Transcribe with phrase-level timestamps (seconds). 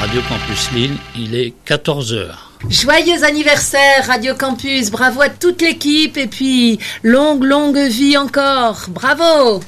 [0.00, 2.28] Radio Campus Lille, il est 14h.
[2.68, 9.60] Joyeux anniversaire Radio Campus, bravo à toute l'équipe et puis longue longue vie encore, bravo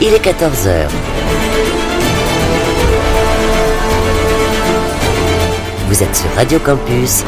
[0.00, 0.88] Il est 14h.
[5.88, 7.24] Vous êtes sur Radio Campus.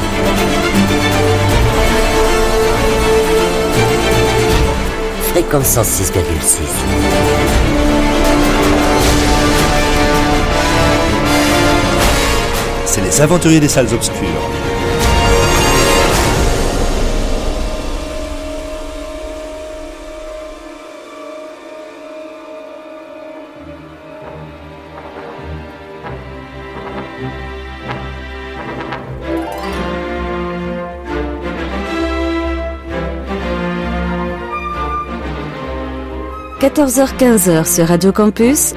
[5.38, 6.62] Fréquence 106,6.
[12.84, 14.16] C'est les aventuriers des salles obscures.–
[36.60, 38.74] 14h-15h sur Radio Campus,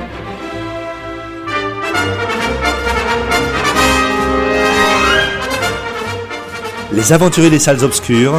[6.94, 8.36] Les aventuriers des salles obscures.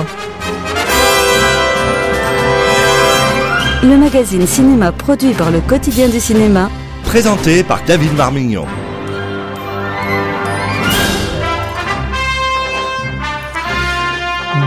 [3.83, 6.71] le magazine cinéma produit par le quotidien du cinéma,
[7.05, 8.65] Présenté par David Marmignon.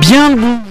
[0.01, 0.64] Bien le bon.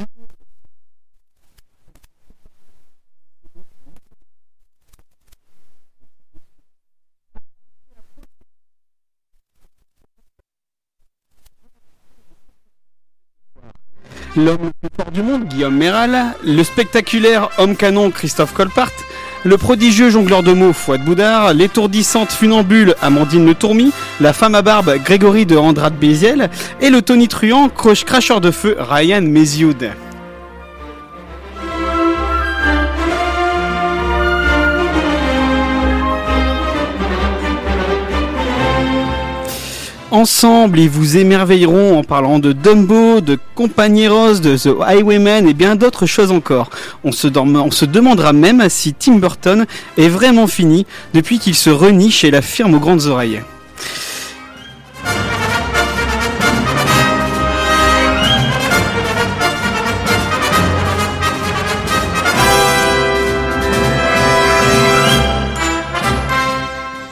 [14.36, 18.90] L'homme le plus fort du monde, Guillaume Méral, le spectaculaire homme canon, Christophe Colpart,
[19.44, 24.62] le prodigieux jongleur de mots, Fouad Boudard, l'étourdissante funambule, Amandine Le Tourmi, la femme à
[24.62, 29.90] barbe, Grégory de Andrade Béziel, et le tonitruant, croche cracheur de feu, Ryan Mézioud.
[40.14, 45.74] Ensemble, ils vous émerveilleront en parlant de Dumbo, de Compañeros, de The Highwayman et bien
[45.74, 46.70] d'autres choses encore.
[47.02, 47.26] On se
[47.84, 49.66] demandera même si Tim Burton
[49.98, 53.40] est vraiment fini depuis qu'il se renie chez la firme aux grandes oreilles.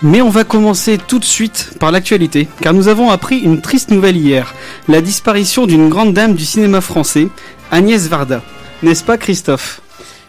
[0.05, 3.93] Mais on va commencer tout de suite par l'actualité, car nous avons appris une triste
[3.93, 4.53] nouvelle hier,
[4.89, 7.29] la disparition d'une grande dame du cinéma français,
[7.71, 8.43] Agnès Varda.
[8.83, 9.81] N'est-ce pas Christophe?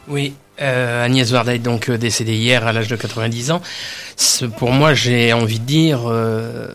[0.07, 3.61] Oui, euh, Agnès Varda est donc euh, décédée hier à l'âge de 90 ans.
[4.57, 6.67] Pour moi, j'ai envie de dire, euh,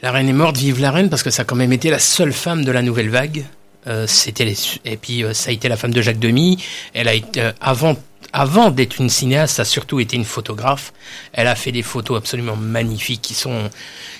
[0.00, 1.98] la reine est morte, vive la reine, parce que ça a quand même été la
[1.98, 3.44] seule femme de la nouvelle vague.
[4.06, 4.50] C'était
[4.86, 6.56] et puis ça a été la femme de Jacques Demy.
[6.94, 7.96] Elle a été avant
[8.36, 10.92] avant d'être une cinéaste, ça a surtout été une photographe.
[11.32, 13.70] Elle a fait des photos absolument magnifiques qui sont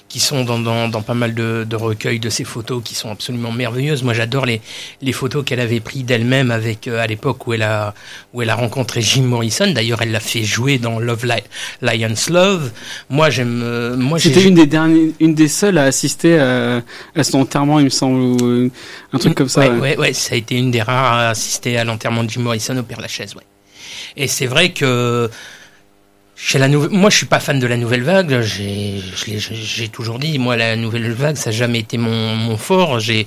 [0.09, 3.11] qui sont dans, dans, dans pas mal de, de recueils de ces photos qui sont
[3.11, 4.05] absolument merveilleuses.
[4.05, 4.61] Moi, j'adore les,
[5.03, 7.95] les photos qu'elle avait prises d'elle-même avec euh, à l'époque où elle a
[8.33, 9.73] où elle a rencontré Jim Morrison.
[9.73, 11.43] D'ailleurs, elle l'a fait jouer dans Love Li-
[11.83, 12.71] Lions Love.
[13.11, 13.61] Moi, j'aime.
[13.65, 16.81] euh, moi, C'était une des dernières, une des seules à assister à,
[17.17, 18.71] à son enterrement, il me semble, ou euh,
[19.13, 19.63] un truc comme ça.
[19.63, 19.81] Ouais, ouais.
[19.81, 22.77] ouais, ouais, ça a été une des rares à assister à l'enterrement de Jim Morrison
[22.77, 23.43] au Père Lachaise, ouais.
[24.17, 25.31] Et c'est vrai que
[26.37, 28.41] chez la nouvelle, moi je suis pas fan de la nouvelle vague.
[28.41, 33.01] J'ai, toujours dit, moi la nouvelle vague ça n'a jamais été mon, fort.
[33.01, 33.27] J'ai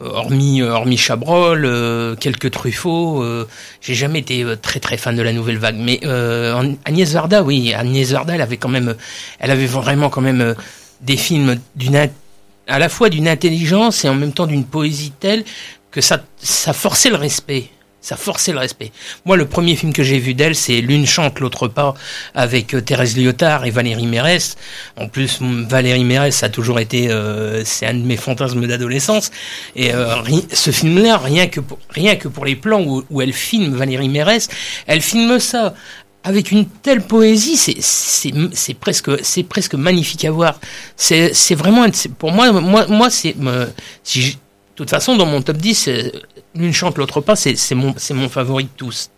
[0.00, 3.48] euh, hormis euh, hormis Chabrol, euh, quelques Truffaut, euh,
[3.80, 5.76] j'ai jamais été très très fan de la nouvelle vague.
[5.76, 6.00] Mais
[6.84, 8.94] Agnès Varda, oui, Agnès Varda, elle avait quand même,
[9.40, 10.54] elle avait vraiment quand même
[11.00, 12.08] des films d'une
[12.68, 15.44] à la fois d'une intelligence et en même temps d'une poésie telle
[15.90, 16.22] que ça
[16.72, 17.70] forçait le respect.
[18.02, 18.90] Ça forçait le respect.
[19.24, 21.94] Moi, le premier film que j'ai vu d'elle, c'est L'une chante, l'autre pas,
[22.34, 24.56] avec euh, Thérèse Lyotard et Valérie Mérès.
[24.96, 29.30] En plus, Valérie Mérès, a toujours été, euh, c'est un de mes fantasmes d'adolescence.
[29.76, 30.16] Et euh,
[30.52, 34.08] ce film-là, rien que pour, rien que pour les plans où, où elle filme Valérie
[34.08, 34.48] Mérès,
[34.88, 35.72] elle filme ça
[36.24, 40.60] avec une telle poésie, c'est c'est c'est presque c'est presque magnifique à voir.
[40.96, 41.84] C'est c'est vraiment
[42.18, 43.34] pour moi moi moi c'est
[44.08, 44.36] je- de
[44.76, 46.10] toute façon dans mon top 10 euh,
[46.54, 49.10] l'une chante l'autre pas c'est mon mon favori de tous.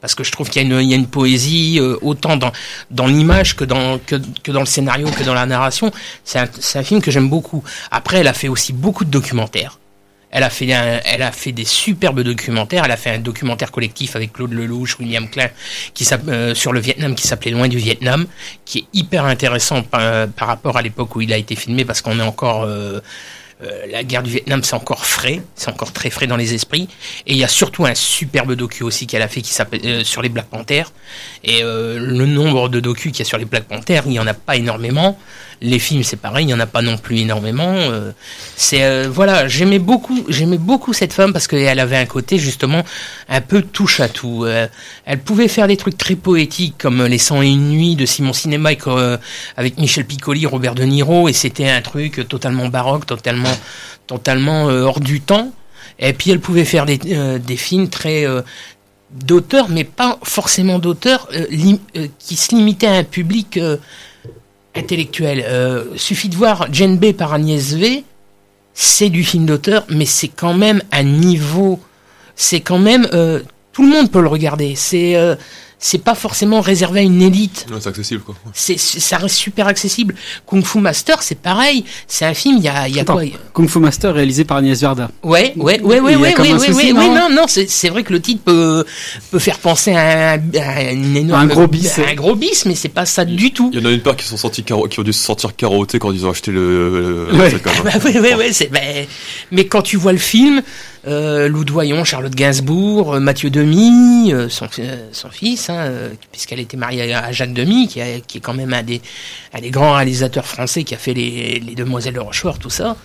[0.00, 2.36] Parce que je trouve qu'il y a une, il y a une poésie euh, autant
[2.36, 2.50] dans,
[2.90, 5.92] dans l'image que dans, que, que dans le scénario, que dans la narration.
[6.24, 7.62] C'est un, un film que j'aime beaucoup.
[7.92, 9.78] Après, elle a fait aussi beaucoup de documentaires.
[10.32, 12.84] Elle a fait un- elle a fait des superbes documentaires.
[12.84, 15.48] Elle a fait un documentaire collectif avec Claude Lelouch, William Klein,
[15.94, 18.26] qui euh, sur le Vietnam, qui s'appelait Loin du Vietnam,
[18.64, 22.00] qui est hyper intéressant par, par rapport à l'époque où il a été filmé, parce
[22.00, 23.00] qu'on est encore euh,
[23.62, 26.88] Euh, la guerre du Vietnam, c'est encore frais, c'est encore très frais dans les esprits.
[27.26, 30.04] Et il y a surtout un superbe docu aussi qu'elle a fait qui s'appelle euh,
[30.04, 30.92] sur les Black Panthers.
[31.44, 34.18] Et euh, le nombre de docus qu'il y a sur les Black Panthers, il y
[34.18, 35.18] en a pas énormément.
[35.62, 37.74] Les films, c'est pareil, il y en a pas non plus énormément.
[37.74, 38.12] Euh,
[38.56, 42.82] c'est euh, voilà, j'aimais beaucoup, j'aimais beaucoup cette femme parce qu'elle avait un côté justement
[43.28, 44.44] un peu touche à tout.
[44.44, 44.68] Euh,
[45.04, 48.86] elle pouvait faire des trucs très poétiques comme Les 101 nuits de Simon Cinéma avec,
[48.86, 49.18] euh,
[49.56, 53.56] avec Michel Piccoli, Robert De Niro, et c'était un truc totalement baroque, totalement,
[54.06, 55.52] totalement euh, hors du temps.
[55.98, 58.40] Et puis elle pouvait faire des, euh, des films très euh,
[59.10, 61.46] d'auteur, mais pas forcément d'auteur, euh,
[62.18, 63.76] qui se limitait à un public euh,
[64.74, 65.44] intellectuel.
[65.46, 68.04] Euh, suffit de voir Jane B par Agnès V,
[68.74, 71.80] c'est du film d'auteur, mais c'est quand même un niveau,
[72.36, 73.40] c'est quand même euh,
[73.72, 74.74] tout le monde peut le regarder.
[74.76, 75.36] C'est euh,
[75.82, 77.64] c'est pas forcément réservé à une élite.
[77.70, 78.34] Ouais, c'est accessible quoi.
[78.52, 80.14] C'est c'est- ça reste super accessible.
[80.46, 81.84] Kung Fu Master, c'est pareil.
[82.06, 82.58] C'est un film.
[82.58, 83.24] Il y a il y a Attends, quoi
[83.54, 85.10] Kung Fu Master réalisé par Agnès Varda.
[85.22, 88.12] Ouais, ouais, ouais, ouais, ouais, ouais, souci, ouais, non ouais, non, non, c'est vrai que
[88.12, 88.84] le titre peut
[89.30, 91.98] peut faire penser à un, à une énorme Un gros bis.
[91.98, 93.70] un gros bis, mais c'est pas ça du tout.
[93.72, 95.98] Il y en a une part qui sont sortis qui ont dû se sortir carottés
[95.98, 97.26] quand ils ont acheté le.
[97.30, 97.50] le- Ouais.
[97.50, 97.82] le même.
[97.84, 99.08] Bah ouais, ouais, ouais, c'est, mais,
[99.50, 100.60] mais quand tu vois le film,
[101.06, 106.60] euh, Lou Doyon, Charlotte Gainsbourg, euh, Mathieu Demy, euh, son, euh, fils, hein, euh, puisqu'elle
[106.60, 109.00] était mariée à, Jacques Demy, qui, est quand même un des,
[109.70, 112.96] grands réalisateurs français qui a fait les, les Demoiselles de Rochefort, tout ça.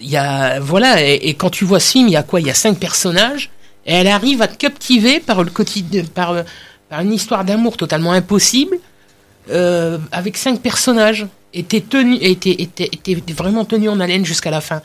[0.00, 2.40] Y a, voilà, et, et quand tu vois ce film, il y a quoi?
[2.40, 3.50] Il y a cinq personnages,
[3.86, 6.44] et elle arrive à te captiver par le quotidien, par,
[6.90, 8.76] une histoire d'amour totalement impossible,
[9.50, 14.82] avec cinq personnages était, était vraiment tenu en haleine jusqu'à la fin.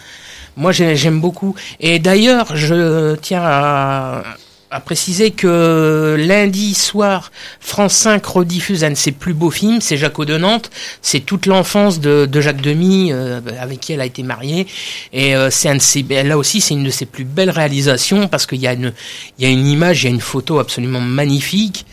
[0.57, 4.23] Moi j'ai- j'aime beaucoup et d'ailleurs je tiens à,
[4.69, 7.31] à préciser que lundi soir
[7.61, 10.69] France 5 rediffuse un de ses plus beaux films, c'est Jaco de Nantes,
[11.01, 14.67] c'est toute l'enfance de, de Jacques Demy euh, avec qui elle a été mariée
[15.13, 18.27] et euh, c'est un de ses là aussi c'est une de ses plus belles réalisations
[18.27, 18.91] parce qu'il y a une
[19.39, 21.85] y a une image, il y a une photo absolument magnifique.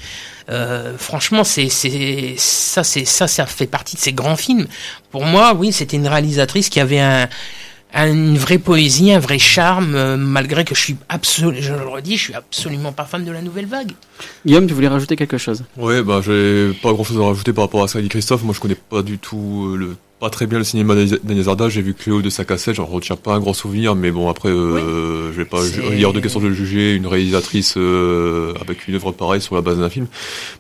[0.51, 4.67] Euh, franchement, c'est ça, c'est ça, ça fait partie de ces grands films.
[5.11, 7.29] Pour moi, oui, c'était une réalisatrice qui avait un-
[7.95, 12.17] une vraie poésie, un vrai charme, euh, malgré que je suis absolument, je le redis,
[12.17, 13.93] je suis absolument pas fan de la nouvelle vague.
[14.45, 15.65] Guillaume, tu voulais rajouter quelque chose?
[15.77, 18.43] Ouais, bah j'ai pas grand chose à rajouter par rapport à ça dit Christophe.
[18.43, 21.47] Moi je connais pas du tout euh, le pas très bien le cinéma d'Agnès.
[21.69, 24.49] J'ai vu Cléo de sa cassette, j'en retiens pas un grand souvenir, mais bon après
[24.49, 25.61] euh, je vais pas
[25.93, 29.79] il de question de juger une réalisatrice euh, avec une œuvre pareille sur la base
[29.79, 30.07] d'un film.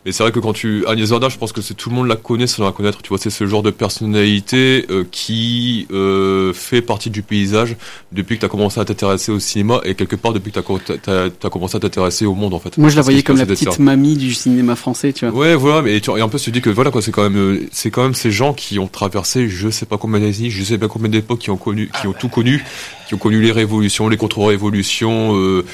[0.04, 2.08] Mais c'est vrai que quand tu Agnès Varda, je pense que c'est tout le monde
[2.08, 3.02] la connaît sans la connaître.
[3.02, 7.76] Tu vois, c'est ce genre de personnalité euh, qui euh, fait partie du paysage
[8.12, 11.10] depuis que tu as commencé à t'intéresser au cinéma et quelque part depuis que tu
[11.10, 12.76] as, commencé à t'intéresser au monde en fait.
[12.78, 13.82] Moi, je la voyais comme la petite ça.
[13.82, 15.38] mamie du cinéma français, tu vois.
[15.38, 17.36] Ouais, voilà, mais tu, et en plus tu dis que voilà quoi, c'est quand même,
[17.36, 20.64] euh, c'est quand même ces gens qui ont traversé, je sais pas combien d'années, je
[20.64, 22.64] sais pas combien d'époques, qui ont connu, qui ont tout connu,
[23.08, 25.64] qui ont connu les révolutions, les contre-révolutions, euh,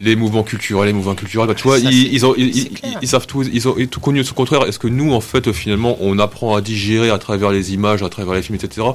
[0.00, 1.48] les mouvements culturels, les mouvements culturels.
[1.48, 2.68] Bah, tu vois, Ça, ils, ont, ils,
[3.02, 4.20] ils- savent tout, ils ont tout connu.
[4.20, 7.72] Au contraire, est-ce que nous, en fait, finalement, on apprend à digérer à travers les
[7.72, 8.86] images, à travers les films, etc.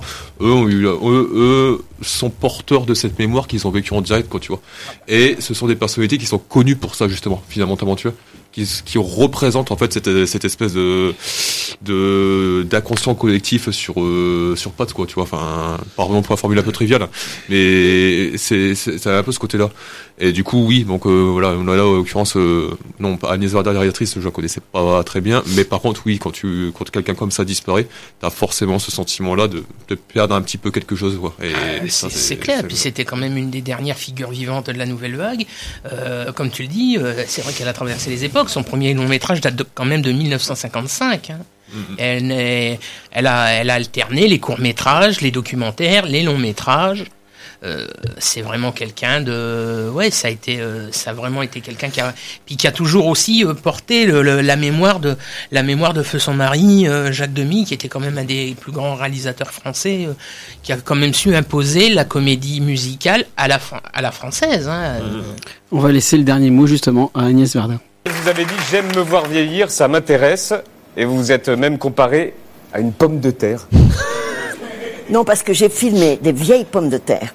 [0.41, 4.29] Eux, ont eu, eux, eux sont porteurs de cette mémoire qu'ils ont vécu en direct,
[4.29, 4.61] quoi, tu vois.
[5.07, 8.15] Et ce sont des personnalités qui sont connues pour ça, justement, fondamentalement, tu vois
[8.51, 11.13] qui, qui représente en fait cette, cette espèce de
[11.81, 16.59] de d'inconscient collectif sur euh, sur pattes quoi tu vois enfin pardon pour la formule
[16.59, 17.07] un peu triviale
[17.49, 19.69] mais c'est c'est c'est un peu ce côté là
[20.19, 23.31] et du coup oui donc euh, voilà on a là en l'occurrence euh, non pas
[23.31, 26.71] Agnès Varda réalisatrice je la connaissais pas très bien mais par contre oui quand tu
[26.77, 27.87] quand quelqu'un comme ça disparaît
[28.19, 31.89] t'as forcément ce sentiment là de, de perdre un petit peu quelque chose quoi et
[31.89, 32.63] ça, c'est c'est clair.
[32.65, 35.45] Puis c'était quand même une des dernières figures vivantes de la nouvelle vague.
[35.91, 38.40] Euh, comme tu le dis, euh, c'est vrai qu'elle a traversé les époques.
[38.49, 41.29] Son premier long métrage date de- quand même de 1955.
[41.29, 41.39] hein.
[41.97, 42.79] Elle, n'est-
[43.11, 47.05] elle, a, elle a alterné les courts métrages, les documentaires, les longs métrages.
[47.63, 47.85] Euh,
[48.17, 52.01] c'est vraiment quelqu'un de ouais ça a été euh, ça a vraiment été quelqu'un qui
[52.01, 52.11] a
[52.43, 55.15] puis qui a toujours aussi euh, porté le- le- la mémoire de
[55.51, 58.55] la mémoire de feu son mari euh, Jacques Demy qui était quand même un des
[58.59, 60.13] plus grands réalisateurs français euh,
[60.63, 64.67] qui a quand même su imposer la comédie musicale à la fran- à la française
[64.67, 64.99] hein.
[64.99, 65.21] Euh,
[65.71, 67.79] On va laisser le dernier mot justement à Agnès Varda.
[68.05, 70.53] Vous avez dit j'aime me voir vieillir, ça m'intéresse,
[70.97, 72.33] et vous vous êtes même comparé
[72.73, 73.67] à une pomme de terre.
[75.09, 77.33] Non, parce que j'ai filmé des vieilles pommes de terre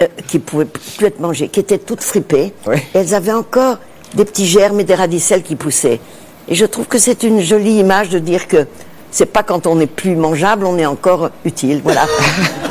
[0.00, 2.54] euh, qui pouvaient plus être mangées, qui étaient toutes fripées.
[2.66, 2.76] Oui.
[2.94, 3.76] Et elles avaient encore
[4.14, 6.00] des petits germes et des radicelles qui poussaient.
[6.48, 8.66] Et je trouve que c'est une jolie image de dire que
[9.10, 11.82] c'est pas quand on n'est plus mangeable, on est encore utile.
[11.84, 12.06] Voilà.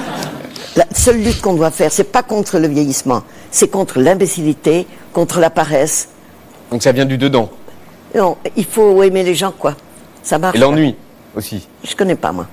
[0.76, 3.22] La seule lutte qu'on doit faire, c'est pas contre le vieillissement,
[3.52, 6.08] c'est contre l'imbécilité, contre la paresse.
[6.72, 7.52] Donc ça vient du dedans.
[8.16, 9.76] Non, il faut aimer les gens, quoi.
[10.24, 10.56] Ça marche.
[10.56, 10.96] Et l'ennui
[11.36, 11.68] aussi.
[11.88, 12.48] Je connais pas, moi.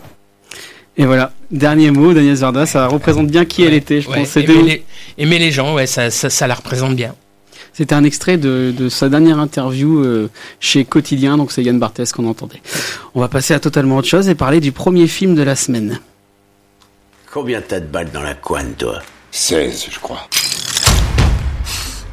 [0.97, 4.37] Et voilà, Dernier mot, Daniel Zarda, ça représente bien qui elle était, je Ouais, pense.
[4.37, 4.85] Aimer, les,
[5.17, 7.15] aimer les gens, ouais, ça, ça, ça la représente bien.
[7.73, 12.13] C'était un extrait de, de sa dernière interview euh, chez Quotidien, donc c'est Yann Barthès
[12.13, 12.61] qu'on entendait.
[13.15, 16.01] On va passer à totalement autre chose et parler du premier film de la semaine.
[17.33, 19.01] Combien t'as de balles dans la couenne, toi?
[19.31, 20.27] 16, je crois.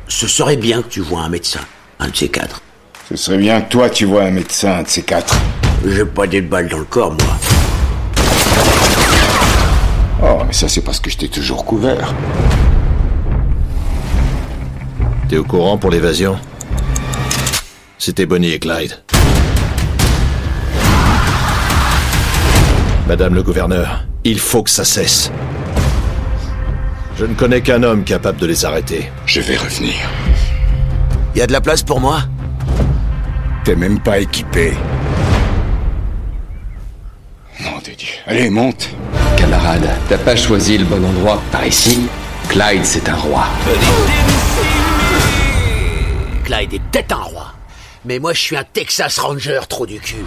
[0.07, 1.61] Ce serait bien que tu vois un médecin,
[1.99, 2.61] un de ces quatre.
[3.09, 5.35] Ce serait bien que toi, tu vois un médecin, un de ces quatre.
[5.85, 7.37] J'ai pas des balles dans le corps, moi.
[10.23, 12.13] Oh, mais ça, c'est parce que je t'ai toujours couvert.
[15.29, 16.37] T'es au courant pour l'évasion?
[17.97, 18.97] C'était Bonnie et Clyde.
[23.07, 25.31] Madame le gouverneur, il faut que ça cesse.
[27.17, 29.11] Je ne connais qu'un homme capable de les arrêter.
[29.25, 29.95] Je vais revenir.
[31.35, 32.21] Y a de la place pour moi
[33.65, 34.73] T'es même pas équipé.
[37.59, 38.07] Nom de Dieu.
[38.25, 38.89] Allez, monte.
[39.35, 41.41] Camarade, t'as pas choisi le bon endroit.
[41.51, 42.07] Par ici,
[42.47, 43.45] Clyde, c'est un roi.
[46.45, 47.47] Clyde est peut-être un roi.
[48.05, 50.23] Mais moi, je suis un Texas Ranger trop du cul.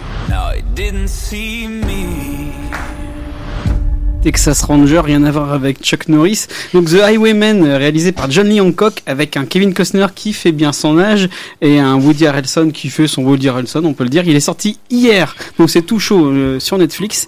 [4.21, 6.47] Texas Ranger, rien à voir avec Chuck Norris.
[6.73, 10.51] Donc The Highwayman, euh, réalisé par John Lee Hancock, avec un Kevin Costner qui fait
[10.51, 11.29] bien son âge
[11.61, 14.23] et un Woody Harrelson qui fait son Woody Harrelson, on peut le dire.
[14.27, 17.27] Il est sorti hier, donc c'est tout chaud euh, sur Netflix.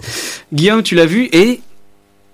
[0.52, 1.60] Guillaume, tu l'as vu et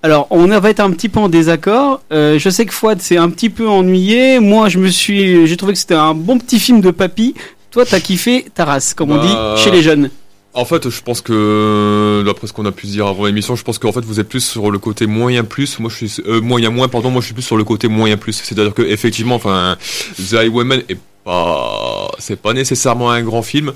[0.01, 2.03] alors, on va être un petit peu en désaccord.
[2.13, 4.39] Euh, je sais que Fouad s'est un petit peu ennuyé.
[4.39, 7.35] Moi, je me suis, j'ai trouvé que c'était un bon petit film de papy.
[7.73, 10.09] Toi, t'as kiffé ta race, comme on Bah, dit chez les jeunes.
[10.55, 13.79] En fait, je pense que, d'après ce qu'on a pu dire avant l'émission, je pense
[13.79, 15.79] qu'en fait, vous êtes plus sur le côté moyen plus.
[15.79, 16.89] Moi, je suis euh, moyen moins.
[16.89, 18.33] Pardon, moi, je suis plus sur le côté moyen plus.
[18.33, 19.77] C'est-à-dire que effectivement, enfin,
[20.17, 23.73] The Highwayman est pas, c'est pas nécessairement un grand film,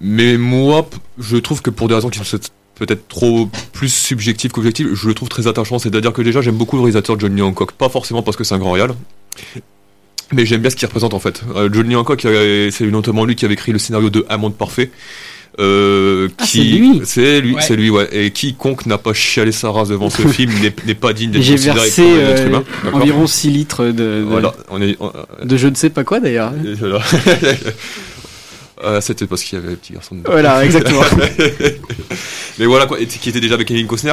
[0.00, 0.88] mais moi,
[1.18, 2.38] je trouve que pour des raisons qui sont
[2.74, 5.78] peut-être trop plus subjectives qu'objectives, je le trouve très attachant.
[5.78, 8.58] C'est-à-dire que déjà, j'aime beaucoup le réalisateur Johnny Hancock, pas forcément parce que c'est un
[8.58, 8.94] grand réal.
[10.32, 11.42] Mais j'aime bien ce qu'il représente en fait.
[11.54, 14.90] Euh, Johnny Hancock, c'est notamment lui qui avait écrit le scénario de Un monde parfait.
[15.60, 16.58] Euh, Ah, qui...
[16.58, 17.76] c'est lui C'est lui, Ouais.
[17.76, 18.08] lui, ouais.
[18.12, 21.42] Et quiconque n'a pas chialé sa race devant ce film n'est n'est pas digne d'être
[21.42, 22.64] J'ai considéré versé comme un être euh, humain.
[22.92, 24.96] Environ 6 litres de, de, Voilà, on est.
[25.00, 25.12] on-
[25.44, 26.52] de je ne sais pas quoi d'ailleurs.
[26.78, 27.00] voilà.
[28.84, 30.30] Euh, C'était parce qu'il y avait un petit garçon dedans.
[30.30, 31.02] Voilà, exactement.
[32.60, 34.12] Mais voilà quoi, et qui était déjà avec Kevin Costner.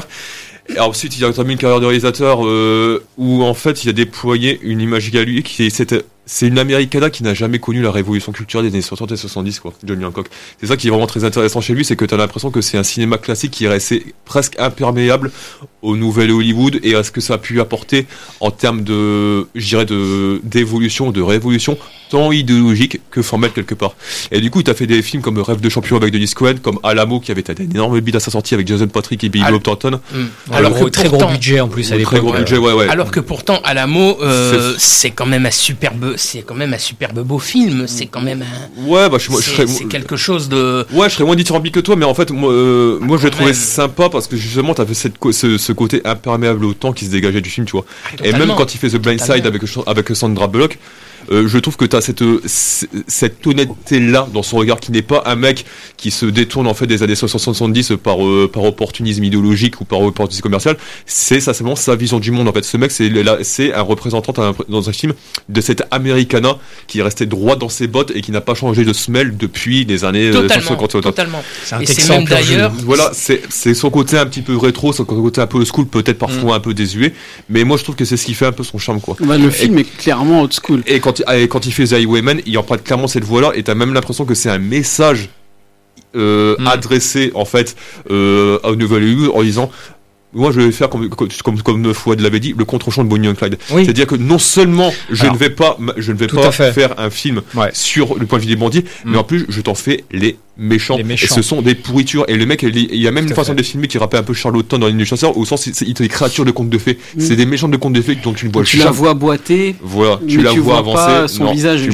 [0.75, 3.93] Et ensuite, il a entamé une carrière de réalisateur euh, où en fait, il a
[3.93, 7.81] déployé une image à lui qui est c'était c'est une Americana qui n'a jamais connu
[7.81, 10.27] la révolution culturelle des années 60 et 70 quoi, Johnny Hancock.
[10.59, 12.61] C'est ça qui est vraiment très intéressant chez lui, c'est que tu as l'impression que
[12.61, 15.31] c'est un cinéma classique qui est resté presque imperméable
[15.81, 18.07] au nouvel Hollywood et à ce que ça a pu apporter
[18.39, 21.77] en termes de je dirais de d'évolution, de révolution
[22.09, 23.95] tant idéologique que formelle quelque part.
[24.31, 26.55] Et du coup, tu as fait des films comme Rêve de champion avec Denis Cohen,
[26.61, 29.29] comme Alamo qui avait été un énorme bid à sa sortie avec Jason Patrick et
[29.29, 29.99] Billy Al- Bob Thornton.
[30.13, 30.17] Mm.
[30.51, 32.19] Alors Alors que très gros pourtant- budget en plus à Très l'époque.
[32.19, 32.39] gros ouais.
[32.39, 32.87] budget, ouais, ouais.
[32.89, 36.77] Alors que pourtant, Alamo, euh, C'est- c'est quand même un superbe, c'est quand même un
[36.77, 37.85] superbe beau film.
[37.87, 38.81] C'est quand même un.
[38.87, 40.85] Ouais, bah je, moi, je c'est- serais, c'est quelque chose de.
[40.93, 43.31] ouais, je serais moins dithyrambique que toi, mais en fait, moi, euh, moi, je l'ai
[43.31, 43.53] trouvé même.
[43.55, 47.41] sympa parce que justement, t'avais cette, ce, ce côté imperméable au temps qui se dégageait
[47.41, 47.85] du film, tu vois.
[48.23, 50.77] et même quand il fait The Blind Side avec, avec Sandra Bullock,
[51.31, 52.41] euh, je trouve que t'as cette, euh,
[53.07, 55.65] cette honnêteté-là dans son regard qui n'est pas un mec
[55.97, 60.01] qui se détourne en fait des années 60-70 par, euh, par opportunisme idéologique ou par
[60.01, 60.77] opportunisme commercial.
[61.05, 62.63] C'est ça, c'est vraiment sa vision du monde en fait.
[62.63, 65.13] Ce mec, c'est un représentant dans un- dans un film
[65.49, 68.85] de cette Americana qui est resté droit dans ses bottes et qui n'a pas changé
[68.85, 71.01] de semelle depuis les années Totalement, 150.
[71.01, 71.43] totalement.
[71.63, 72.71] C'est un Et c'est même d'ailleurs.
[72.83, 75.85] Voilà, c'est c'est son côté un petit peu rétro, son côté un peu old school,
[75.85, 77.13] peut-être parfois un peu désuet,
[77.49, 79.15] mais moi je trouve que c'est ce qui fait un peu son charme quoi.
[79.21, 80.83] Bah, le film est clairement old school.
[80.87, 83.75] Et quand, il- quand il fait The Highwayman, il emprunte clairement cette voix-là, et t'as
[83.75, 85.29] même l'impression que c'est un message
[86.15, 86.67] euh, Mm.
[86.67, 87.75] adressé en fait
[88.09, 89.71] euh, à Nouvelle Hollywood en disant.
[90.37, 93.35] Moi, je vais faire comme comme comme, Fouad l'avait dit, le contre-champ de Bonnie and
[93.35, 93.57] Clyde.
[93.71, 93.85] Oui.
[93.85, 97.09] C'est-à-dire que non seulement je Alors, ne vais pas, je ne vais pas faire un
[97.09, 97.69] film Ouais.
[97.71, 99.11] sur le point de vue des bandits, Mm.
[99.11, 100.97] mais en plus je t'en fais les méchants.
[100.97, 101.25] Les méchants.
[101.25, 102.25] Et ce sont des pourritures.
[102.27, 103.57] Et le mec, il il y a même Tout une façon fait.
[103.57, 106.07] de filmer qui rappelle un peu Charlotte dans les du chasseur, au sens c'est des
[106.07, 106.97] créatures de contes de fées.
[107.15, 107.19] Mm.
[107.19, 109.75] C'est des méchants de contes de fées dont tu ne vois Tu la vois boiter,
[109.81, 111.13] Voilà, tu la tu vois vois avancer.
[111.21, 111.89] pas son non, visage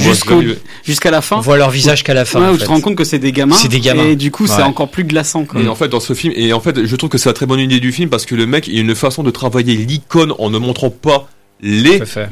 [0.84, 1.36] jusqu'à la fin.
[1.36, 2.40] On voit leur visage qu'à la fin.
[2.40, 3.56] Ouais, où tu te rends compte que c'est des gamins.
[3.56, 4.04] C'est des gamins.
[4.04, 5.44] Et du coup, c'est encore plus glaçant.
[5.44, 5.60] Quoi.
[5.60, 7.46] Et en fait, dans ce film, et en fait, je trouve que c'est la très
[7.46, 10.32] bonne idée du film parce que le mec, il a une façon de travailler l'icône
[10.38, 11.28] en ne montrant pas
[11.60, 12.28] les fait.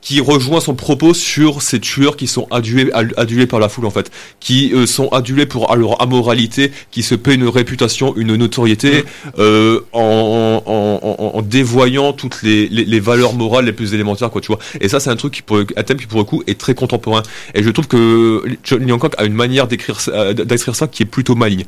[0.00, 3.84] Qui rejoint son propos sur ces tueurs qui sont adulés, ad- adulés par la foule
[3.84, 8.36] en fait, qui euh, sont adulés pour leur amoralité, qui se paient une réputation, une
[8.36, 9.04] notoriété,
[9.38, 14.30] euh, en, en, en, en dévoyant toutes les, les, les valeurs morales les plus élémentaires
[14.30, 14.60] quoi tu vois.
[14.80, 16.74] Et ça c'est un truc qui pour, un thème qui pour le coup est très
[16.74, 17.22] contemporain.
[17.54, 21.06] Et je trouve que Johnny Hancock a une manière d'écrire euh, d'écrire ça qui est
[21.06, 21.64] plutôt maligne.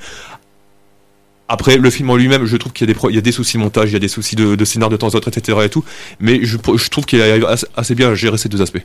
[1.52, 3.22] Après, le film en lui-même, je trouve qu'il y a des, pro- il y a
[3.22, 5.18] des soucis de montage, il y a des soucis de, de scénar de temps en
[5.20, 5.58] temps, etc.
[5.64, 5.84] et tout.
[6.20, 7.44] Mais je, je trouve qu'il arrive
[7.76, 8.84] assez- bien à gérer ces deux aspects.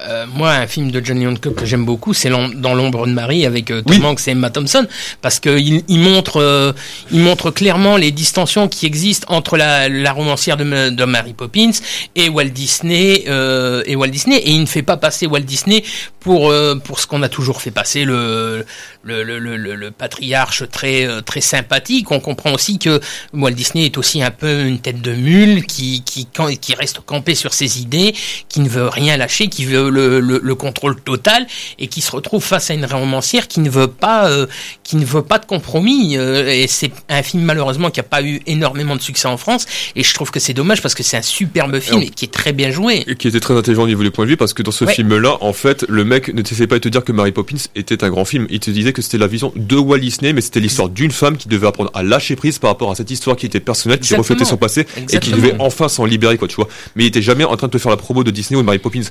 [0.00, 3.44] Euh, moi, un film de Johnny Hancock que j'aime beaucoup, c'est Dans l'ombre de Marie
[3.44, 4.86] avec euh, Tom Hanks et Emma Thompson,
[5.22, 6.72] parce que il, il montre, euh,
[7.10, 11.72] il montre clairement les distensions qui existent entre la, la romancière de, de Mary Poppins
[12.14, 15.82] et Walt Disney euh, et Walt Disney, et il ne fait pas passer Walt Disney
[16.20, 18.64] pour euh, pour ce qu'on a toujours fait passer le
[19.08, 22.10] le, le, le, le- le patriarche très euh, très sympathique.
[22.10, 23.00] On comprend aussi que
[23.32, 26.28] Walt Disney est aussi un peu une tête de mule qui qui
[26.60, 28.14] qui reste campé sur ses idées,
[28.48, 31.46] qui ne veut rien lâcher, qui veut le, le, le contrôle total
[31.78, 34.46] et qui se retrouve face à une romancière qui ne veut pas euh,
[34.84, 36.16] qui ne veut pas de compromis.
[36.16, 39.66] euh, et c'est un film malheureusement qui a pas eu énormément de succès en France.
[39.96, 42.32] Et je trouve que c'est dommage parce que c'est un superbe film et qui est
[42.32, 43.04] très bien joué.
[43.06, 44.84] Et qui était très intelligent au niveau du point de vue parce que dans ce
[44.84, 44.94] Ouais.
[44.94, 48.02] film-là, en fait, le mec ne t'essayait pas de te dire que Mary Poppins était
[48.04, 48.46] un grand film.
[48.50, 51.36] Il te disait que c'était la vision de Walt Disney, mais c'était l'histoire d'une femme
[51.36, 54.14] qui devait apprendre à lâcher prise par rapport à cette histoire qui était personnelle, qui
[54.14, 56.68] reflétait son passé et qui devait enfin s'en libérer, quoi, tu vois.
[56.96, 58.66] Mais il était jamais en train de te faire la promo de Disney ou de
[58.66, 59.02] Mary Poppins.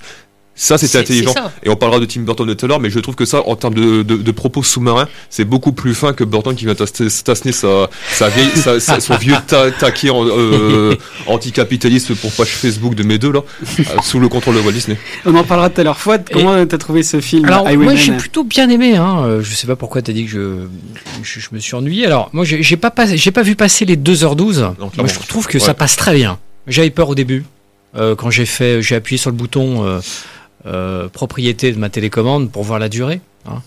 [0.60, 1.34] Ça, c'était C'est- intelligent.
[1.34, 1.52] ça.
[1.64, 3.44] Et on parlera de Tim Burton de tout à l'heure, mais je trouve que ça,
[3.48, 6.74] en termes de, de, de propos sous-marins, c'est beaucoup plus fin que Burton qui vient
[6.74, 10.96] tasser tasser sa, sa vieille, sa- sa- son vieux ta- taquet en- euh,
[11.28, 13.42] anticapitaliste pour page Facebook de mes deux, là,
[13.80, 14.98] euh, sous le contrôle de Walt Disney.
[15.26, 15.98] On en parlera tout à l'heure.
[16.00, 18.96] Fouad, comment t'as trouvé ce film Alors moi j'ai plutôt bien aimé.
[18.96, 19.24] Hein.
[19.26, 20.58] Euh, Je sais pas pourquoi t'as dit que je,
[21.24, 22.06] je, je me suis ennuyé.
[22.08, 23.06] Alors moi j'ai pas pas
[23.44, 24.74] vu passer les 2h12.
[24.80, 26.40] moi je trouve que ça passe très bien.
[26.68, 27.44] J'avais peur au début
[27.96, 30.00] euh, quand j'ai fait j'ai appuyé sur le bouton euh,
[30.66, 33.22] euh, propriété de ma télécommande pour voir la durée.
[33.48, 33.62] hein.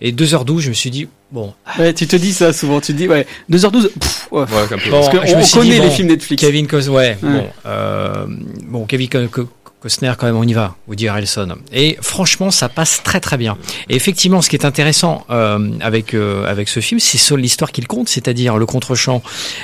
[0.00, 1.52] Et 2h12 je me suis dit bon.
[1.78, 2.80] Ouais, tu te dis ça souvent.
[2.80, 4.44] Tu te dis, ouais, 2h12, pff, ouais.
[4.46, 4.46] Bon,
[4.90, 6.40] Parce qu'on on connaît dit, les bon, films Netflix.
[6.40, 7.30] Kevin Costner, ouais, Ouais.
[7.30, 8.26] Bon, euh,
[8.64, 9.48] bon, Kevin Co- Co-
[9.80, 10.74] Costner, quand même, on y va.
[10.88, 11.54] Woody Harrelson.
[11.72, 13.56] Et franchement, ça passe très très bien.
[13.88, 17.70] Et effectivement, ce qui est intéressant euh, avec euh, avec ce film, c'est sur l'histoire
[17.70, 19.22] qu'il compte, c'est-à-dire le contre-champ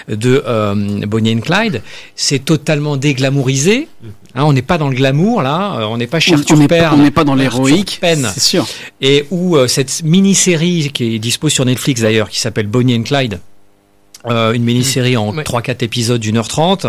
[0.09, 0.75] de euh,
[1.07, 1.83] Bonnie and Clyde.
[2.14, 3.88] C'est totalement déglamourisé.
[4.37, 5.76] Hein, on n'est pas dans le glamour là.
[5.79, 6.88] Euh, on n'est pas chez On- Arthur on n'est pas- Penn.
[6.95, 8.66] on n'est pas dans l'héroïque, c'est sûr.
[9.01, 13.05] Et où euh, cette mini-série qui est dispo sur Netflix d'ailleurs, qui s'appelle Bonnie and
[13.05, 13.38] Clyde,
[14.27, 16.87] euh, une mini-série en 3-4 épisodes d'une heure trente.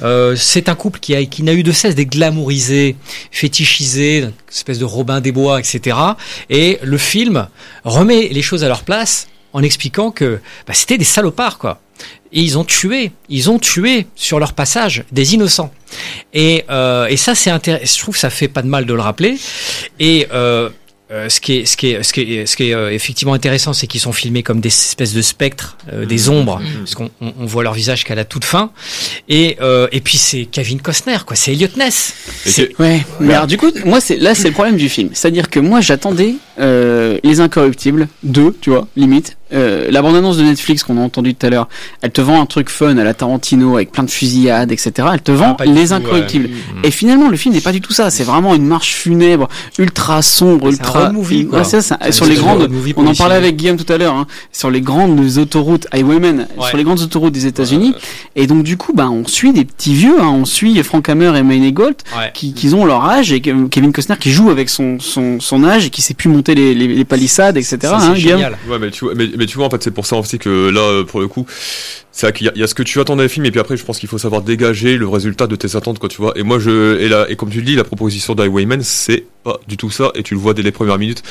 [0.00, 2.96] Euh, c'est un couple qui, a, qui n'a eu de cesse d'être glamourisé,
[3.30, 5.96] fétichisé, une espèce de Robin des Bois, etc.
[6.50, 7.46] Et le film
[7.84, 11.80] remet les choses à leur place en expliquant que bah, c'était des salopards, quoi.
[12.32, 15.72] Et ils ont tué, ils ont tué sur leur passage des innocents.
[16.32, 17.84] Et, euh, et ça, c'est intéressant.
[17.96, 19.36] Je trouve que ça fait pas de mal de le rappeler.
[20.00, 20.70] Et euh,
[21.10, 23.34] euh, ce qui est, ce qui est, ce qui est, ce qui est euh, effectivement
[23.34, 27.10] intéressant, c'est qu'ils sont filmés comme des espèces de spectres, euh, des ombres, parce qu'on
[27.20, 28.72] on, on voit leur visage qu'à la toute fin.
[29.28, 31.36] Et, euh, et puis c'est Kevin Costner, quoi.
[31.36, 32.14] C'est Elliot Ness.
[32.46, 35.50] C'est- Ouais, mais alors du coup, moi c'est là c'est le problème du film, c'est-à-dire
[35.50, 39.36] que moi j'attendais euh, les Incorruptibles 2, tu vois, limite.
[39.54, 41.68] Euh, la bande-annonce de Netflix qu'on a entendu tout à l'heure,
[42.00, 45.08] elle te vend un truc fun à la Tarantino avec plein de fusillades, etc.
[45.12, 46.46] Elle te vend du les tout, Incorruptibles.
[46.46, 46.80] ouais.
[46.88, 48.10] Et finalement, le film n'est pas du tout ça.
[48.10, 51.00] C'est vraiment une marche funèbre, ultra sombre, C'est un ultra.
[51.04, 51.58] road movie, quoi.
[51.58, 51.98] Ouais, c'est ça.
[52.10, 55.18] Sur les grandes, on en parlait avec Guillaume tout à l'heure, hein, sur les grandes
[55.38, 56.68] autoroutes Highwaymen, Ouais.
[56.68, 57.94] sur les grandes autoroutes des États-Unis.
[58.36, 61.32] Et donc du coup, bah, on suit des petits vieux, hein, on suit Frank Hammer
[61.36, 62.30] et Mayne Gold, Ouais.
[62.34, 65.86] qui, qui ont leur âge, et Kevin Costner qui joue avec son, son, son âge
[65.86, 67.78] et qui sait plus monter les, les, les palissades, etc.
[67.82, 68.58] Ça, hein, Guillaume génial.
[68.68, 70.68] Ouais, mais tu vois, mais, mais tu vois, en fait, c'est pour ça aussi que
[70.70, 71.46] là, euh, pour le coup,
[72.14, 73.50] c'est vrai qu'il y, a- il y a ce que tu attends d'un film, et
[73.50, 76.20] puis après, je pense qu'il faut savoir dégager le résultat de tes attentes, quoi, tu
[76.20, 76.32] vois.
[76.36, 79.58] Et moi, je, et là, et comme tu le dis, la proposition d'Highwayman, c'est pas
[79.66, 81.22] du tout ça, et tu le vois dès les premières minutes.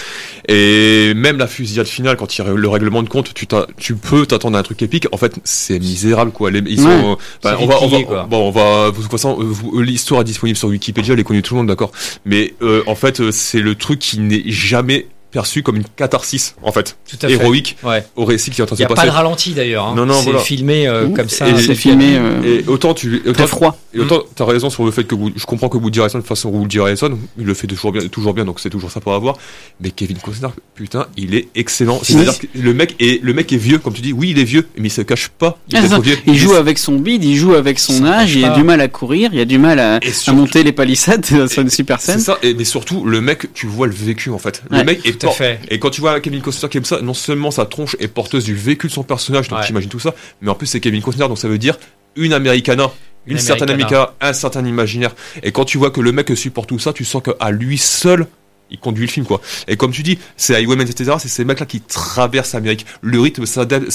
[0.47, 3.47] Et même la fusillade finale, quand il y a le règlement de compte, tu,
[3.77, 5.07] tu peux t'attendre à un truc épique.
[5.11, 6.49] En fait, c'est misérable, quoi.
[6.51, 7.01] Les, ils Ouais.
[7.01, 8.23] sont, bah, on va, on va, quoi.
[8.29, 9.37] bon, on va, de toute façon,
[9.75, 11.91] l'histoire est disponible sur Wikipédia, elle est connue tout le monde, d'accord.
[12.25, 16.55] Mais euh, en fait, euh, c'est le truc qui n'est jamais perçu comme une catharsis,
[16.61, 17.33] en fait, Tout à fait.
[17.33, 18.03] héroïque Ouais.
[18.15, 19.07] au récit qui est en train Il de n'y se a passer.
[19.07, 19.87] pas de ralenti d'ailleurs.
[19.87, 19.93] hein.
[19.95, 20.39] Non, non, c'est voilà.
[20.39, 21.13] filmé euh, Mmh.
[21.13, 21.45] comme ça.
[21.59, 23.77] C'est filmé euh, Et autant tu, autant, très froid.
[23.93, 26.79] et autant t'as raison sur le fait que je comprends que Woody toute façon Woody
[26.79, 29.37] Harrelson, il le fait toujours bien, toujours bien, donc c'est toujours ça pour avoir.
[29.79, 31.99] Mais Kevin Costner, putain, il est excellent.
[32.03, 34.43] C'est-à-dire que le mec est, le mec est vieux, comme tu dis, oui, il est
[34.43, 35.57] vieux, mais il se cache pas.
[35.73, 35.99] Ah, c'est ça.
[35.99, 36.17] vieux.
[36.27, 38.81] Il joue avec son bide, il joue avec son Ça âge, il a du mal
[38.81, 41.99] à courir, il a du mal à, à surtout- monter les palissades sur une super
[42.01, 42.21] C'est scène.
[42.21, 44.63] ça, et, mais surtout, le mec, tu vois le vécu en fait.
[44.69, 45.59] Le Ouais, mec est tout à por- fait.
[45.69, 48.43] Et quand tu vois Kevin Costner qui aime ça, non seulement sa tronche est porteuse
[48.43, 49.65] du vécu de son personnage, donc Ouais.
[49.65, 51.77] t'imagines tout ça, mais en plus c'est Kevin Costner, donc ça veut dire
[52.15, 52.91] une Americana.
[53.27, 54.01] Une, Une certaine Americana.
[54.01, 55.15] America, un certain imaginaire.
[55.43, 58.25] Et quand tu vois que le mec supporte tout ça, tu sens qu'à lui seul,
[58.71, 59.41] il conduit le film, quoi.
[59.67, 62.85] Et comme tu dis, c'est Highwaymen, etc., c'est ces mecs-là qui traversent l'Amérique.
[63.01, 63.91] Le rythme s'adapte,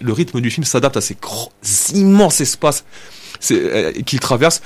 [0.00, 1.16] le rythme du film s'adapte à ces
[1.94, 2.84] immenses espaces
[3.50, 4.62] euh, qu'ils traversent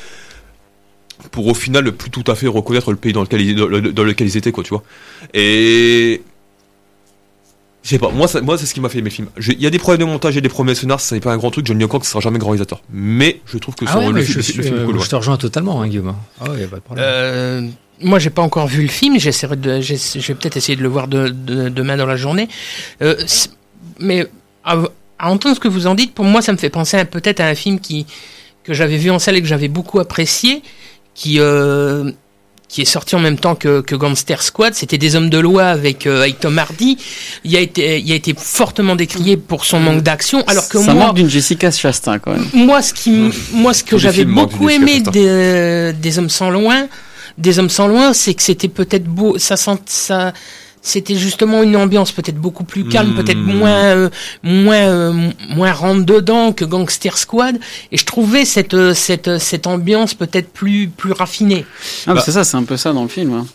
[1.30, 3.66] pour au final ne plus tout à fait reconnaître le pays dans lequel ils, dans,
[3.66, 4.82] le- dans lequel ils étaient, quoi, tu vois.
[5.34, 6.22] Et
[7.82, 9.28] Je sais pas, moi, ça- moi c'est ce qui m'a fait aimer le film.
[9.38, 11.32] Il y a des problèmes de montage et des problèmes de scénar, ça n'est pas
[11.32, 11.66] un grand truc.
[11.66, 12.82] Johnny Hancock sera jamais grand réalisateur.
[12.92, 14.94] Mais je trouve que Ah son- ouais, le, je, le suis- film cool.
[14.96, 15.04] euh, ouais.
[15.04, 16.14] je te rejoins totalement, hein, Guillaume.
[16.40, 17.04] Ah ouais, y a pas de problème.
[17.06, 17.68] Euh,
[18.02, 19.18] moi, j'ai pas encore vu le film.
[19.20, 22.48] J'essaierai de, je vais peut-être essayer de le voir de, de- demain dans la journée.
[23.02, 23.14] Euh,
[24.00, 24.26] mais
[24.64, 24.78] à,
[25.20, 27.46] à entendre ce que vous en dites, pour moi, ça me fait penser peut-être à
[27.46, 28.04] un film qui
[28.64, 30.60] que j'avais vu en salle et que j'avais beaucoup apprécié,
[31.16, 32.12] qui euh,
[32.68, 34.74] qui est sorti en même temps que, que Gangster Squad.
[34.74, 36.98] C'était des hommes de loi avec, euh, avec Tom Hardy.
[37.44, 40.92] Il a été, il a été fortement décrié pour son manque d'action, alors que ça
[40.92, 42.44] moi, manque d'une Jessica Chastain quand même.
[42.52, 46.88] moi, ce qui, m- moi, ce que j'avais beaucoup aimé des, des hommes sans loin,
[47.38, 50.32] des hommes sans loin, c'est que c'était peut-être beau, ça sent, ça,
[50.86, 53.16] c'était justement une ambiance peut-être beaucoup plus calme, Hmm.
[53.16, 54.10] peut-être moins, euh,
[54.44, 57.58] moins, euh, moins rentre dedans que Gangster Squad.
[57.90, 61.66] Et je trouvais cette, euh, cette, cette ambiance peut-être plus, plus raffinée.
[62.06, 63.32] Ah, bah, c'est ça, c'est un peu ça dans le film.
[63.34, 63.46] hein.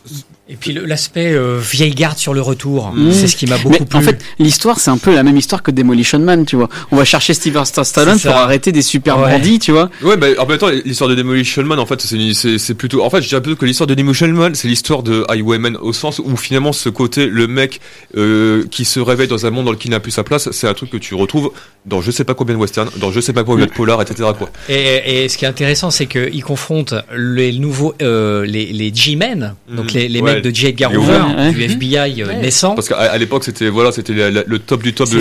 [0.51, 3.11] Et puis l'aspect euh, vieille garde sur le retour, Mmh.
[3.13, 3.97] c'est ce qui m'a beaucoup Mais plu.
[3.97, 6.67] En fait, l'histoire, c'est un peu la même histoire que Demolition Man, tu vois.
[6.91, 9.31] On va chercher Steven Stallone pour arrêter des super Ouais.
[9.31, 9.89] bandits, tu vois.
[10.01, 13.01] Ouais, mais en même temps, l'histoire de Demolition Man, en fait, c'est plutôt.
[13.03, 15.93] En fait, je dirais plutôt que l'histoire de Demolition Man, c'est l'histoire de Highwayman au
[15.93, 17.79] sens où finalement, ce côté, le mec
[18.17, 20.67] euh, qui se réveille dans un monde dans lequel il n'a plus sa place, c'est
[20.67, 21.51] un truc que tu retrouves
[21.85, 24.29] dans je sais pas combien de western, dans je sais pas combien de polar, etc.
[24.37, 24.49] Quoi.
[24.69, 29.55] Et, et ce qui est intéressant, c'est qu'il confronte les nouveaux, euh, les, les G-Men,
[29.73, 30.33] donc les, les Ouais.
[30.35, 30.67] mecs de J.
[30.67, 31.65] Edgar Hoover, du Ouais.
[31.65, 32.75] FBI euh, naissant.
[32.75, 35.17] Parce qu'à l'époque, c'était voilà, c'était le top du top de.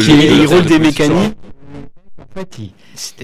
[0.47, 1.35] Roule de- des de- mécaniques.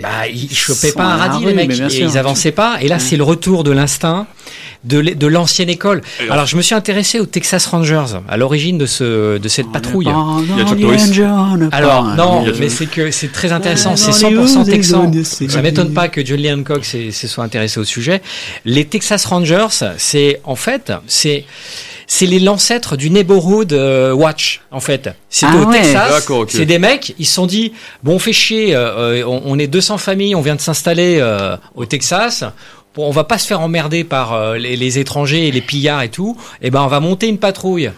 [0.02, 2.78] Bah, ils chopaient pas un radis, les mecs, et ils avançaient pas.
[2.80, 4.26] Et là, c'est le retour de l'instinct
[4.86, 6.02] de l'ancienne école.
[6.30, 10.08] Alors, je me suis intéressé aux Texas Rangers, à l'origine de ce de cette patrouille.
[11.72, 13.96] Alors non, mais c'est que c'est très intéressant.
[13.96, 15.10] C'est dans 100% les texan.
[15.48, 18.22] Ça m'étonne pas que John Lee Hancock se soit intéressé au sujet.
[18.64, 19.66] Les Texas Rangers,
[19.98, 21.44] c'est en fait c'est
[22.06, 25.10] c'est les l'ancêtre du Neighborhood euh, Watch en fait.
[25.28, 25.80] C'était Ah au ouais.
[25.80, 26.10] Texas.
[26.10, 26.50] D'accord, ok.
[26.52, 27.72] C'est des mecs, ils se sont dit
[28.04, 31.18] bon on fait chier, euh, euh, on, on est 200 familles, on vient de s'installer
[31.20, 32.44] euh, au Texas.
[32.96, 36.08] On va pas se faire emmerder par euh, les, les étrangers et les pillards et
[36.08, 36.36] tout.
[36.62, 37.90] Et ben on va monter une patrouille.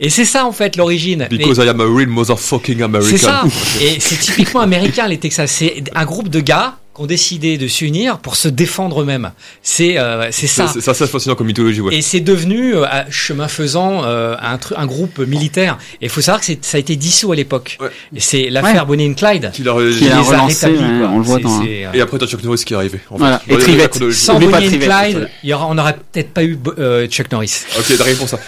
[0.00, 1.26] Et c'est ça en fait l'origine.
[1.30, 3.10] Because I am a real motherfucking American.
[3.10, 3.42] c'est ça.
[3.80, 5.50] Et c'est typiquement américain, les Texas.
[5.50, 9.30] C'est un groupe de gars ont décidé de s'unir pour se défendre eux-mêmes.
[9.62, 10.66] C'est euh, c'est ça.
[10.68, 11.94] C'est c'est assez fascinant comme mythologie, ouais.
[11.94, 15.78] Et c'est devenu, euh, chemin faisant, euh, un, un groupe militaire.
[16.00, 17.78] Et il faut savoir que ça a été dissous à l'époque.
[18.14, 18.86] Et c'est l'affaire Ouais.
[18.96, 20.76] Bonnie and Clyde Qui l'a qui les a rétablis.
[20.78, 21.22] quoi.
[21.24, 23.00] C'est- c'est, euh, Et après, t'as Chuck Norris qui est arrivé.
[23.10, 23.18] en fait.
[23.18, 23.42] Voilà.
[23.48, 24.10] Et Trivette.
[24.12, 27.62] Sans Bonnie and Clyde, il y aura, on n'aurait peut-être pas eu euh, Chuck Norris.
[27.78, 28.38] Ok, t'as pour ça.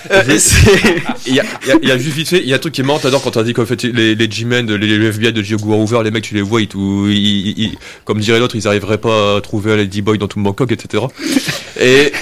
[1.27, 2.57] Il y, a, il y a- il y a juste vite fait, il y a
[2.57, 4.99] un truc qui est marrant, t'adores quand t'as dit qu'en fait les, les G-Men, les,
[4.99, 5.55] les FBI de J.
[5.55, 8.67] Hoover, les mecs tu les vois, ils, tout- ils- ils- ils- comme dirait l'autre, ils
[8.67, 11.05] arriveraient pas à trouver un Lady Boy dans tout Bangkok, etc.
[11.81, 12.13] Et,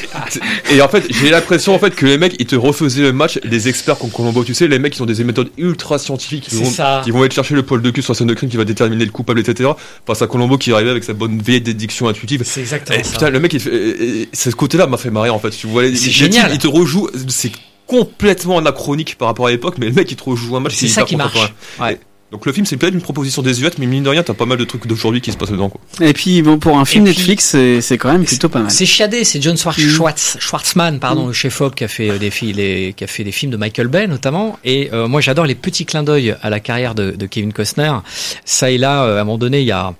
[0.70, 3.38] et en fait, j'ai l'impression en fait que les mecs, ils te refaisaient le match,
[3.44, 6.56] les experts comme Colombo, tu sais, les mecs qui ont des méthodes ultra scientifiques, C'est
[6.56, 7.00] vont, ça.
[7.04, 8.64] qui vont aller chercher le poil de cul sur la scène de crime qui va
[8.64, 9.70] déterminer le coupable, etc.
[10.06, 12.42] Face à Colombo qui arrivait avec sa bonne vieille dédiction intuitive.
[12.44, 13.12] C'est exactement Et ça.
[13.12, 15.50] Putain, le mec, et- ce côté-là m'a fait marrer en fait.
[15.50, 16.50] Tu vois, les- C'est génial.
[16.52, 17.52] Il te rejoue, c'est
[17.86, 20.74] complètement anachronique par rapport à l'époque, mais le mec il te rejoue un match.
[20.76, 21.52] C'est est ça qui marche.
[22.30, 24.58] Donc le film c'est peut-être une proposition désuète, mais mine de rien t'as pas mal
[24.58, 25.70] de trucs d'aujourd'hui qui se passent dedans.
[25.70, 25.80] Quoi.
[26.06, 28.70] Et puis, bon, pour un film Et Netflix, c'est c'est quand même plutôt pas mal.
[28.70, 29.88] C'est chiadé, c'est John Schwartz, Mm.
[29.88, 31.70] Schwartz- Schwartzman, pardon, Mm.
[31.74, 34.06] qui a fait euh, des films, les- qui a fait des films de Michael Bay
[34.08, 34.58] notamment.
[34.64, 37.92] Et euh, moi, j'adore les petits clins d'œil à la carrière de, de Kevin Costner.
[38.44, 39.94] Ça et là, euh, à un moment donné, il y a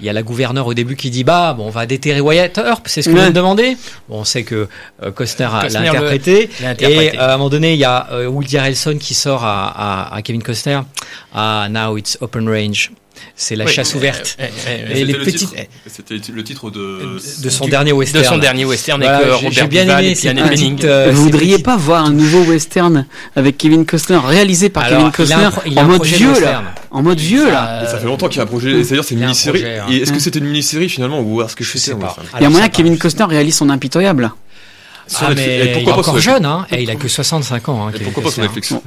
[0.00, 2.56] il y a la gouverneure au début qui dit bah bon on va déterrer Wyatt
[2.58, 3.20] Earp c'est ce que Ouais.
[3.20, 3.76] vous me demandez
[4.08, 4.68] bon on sait que
[5.02, 7.04] euh, Costner a- l'a Costner interprété l'a interprété.
[7.14, 10.08] et euh, à un moment donné il y a euh, Woody Harrelson qui sort à,
[10.10, 10.80] à, à Kevin Costner
[11.34, 12.90] ah now it's open range
[13.36, 13.72] c'est la Oui.
[13.72, 15.54] chasse ouverte Euh, euh, euh, et C'était les le petites titre-
[15.86, 17.18] C'était le titre de.
[17.42, 20.14] de son Du- dernier western de son dernier western Voilà, euh, Robert bien aimé et
[20.14, 20.84] petite, Benning.
[20.84, 25.26] euh, Vous voudriez pas voir un nouveau western avec Kevin Costner, réalisé par Alors, Kevin
[25.28, 27.82] il a un Costner, pro- il a en mode vieux là, en mode vieux là.
[27.84, 28.70] Et ça fait longtemps qu'il y a un projet.
[28.72, 29.64] Et c'est-à-dire c'est une mini-série.
[29.66, 29.86] hein.
[29.90, 30.20] Et est-ce que Hein.
[30.20, 32.16] c'était une mini-série finalement ou est-ce que Je sais pas.
[32.38, 32.96] Il y a moyen que Kevin.
[32.98, 34.30] Costner réalise son impitoyable.
[35.20, 36.66] Ah, mais il est encore jeune, hein.
[36.70, 37.90] Et il a que 65 ans.
[38.04, 38.78] Pourquoi pas sur Costner.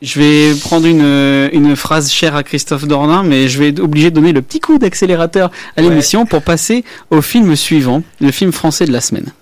[0.00, 4.10] Je vais prendre une, une phrase chère à Christophe Dordain, mais je vais être obligé
[4.10, 8.52] de donner le petit coup d'accélérateur à l'émission pour passer au film suivant, le film
[8.52, 9.32] français de la semaine.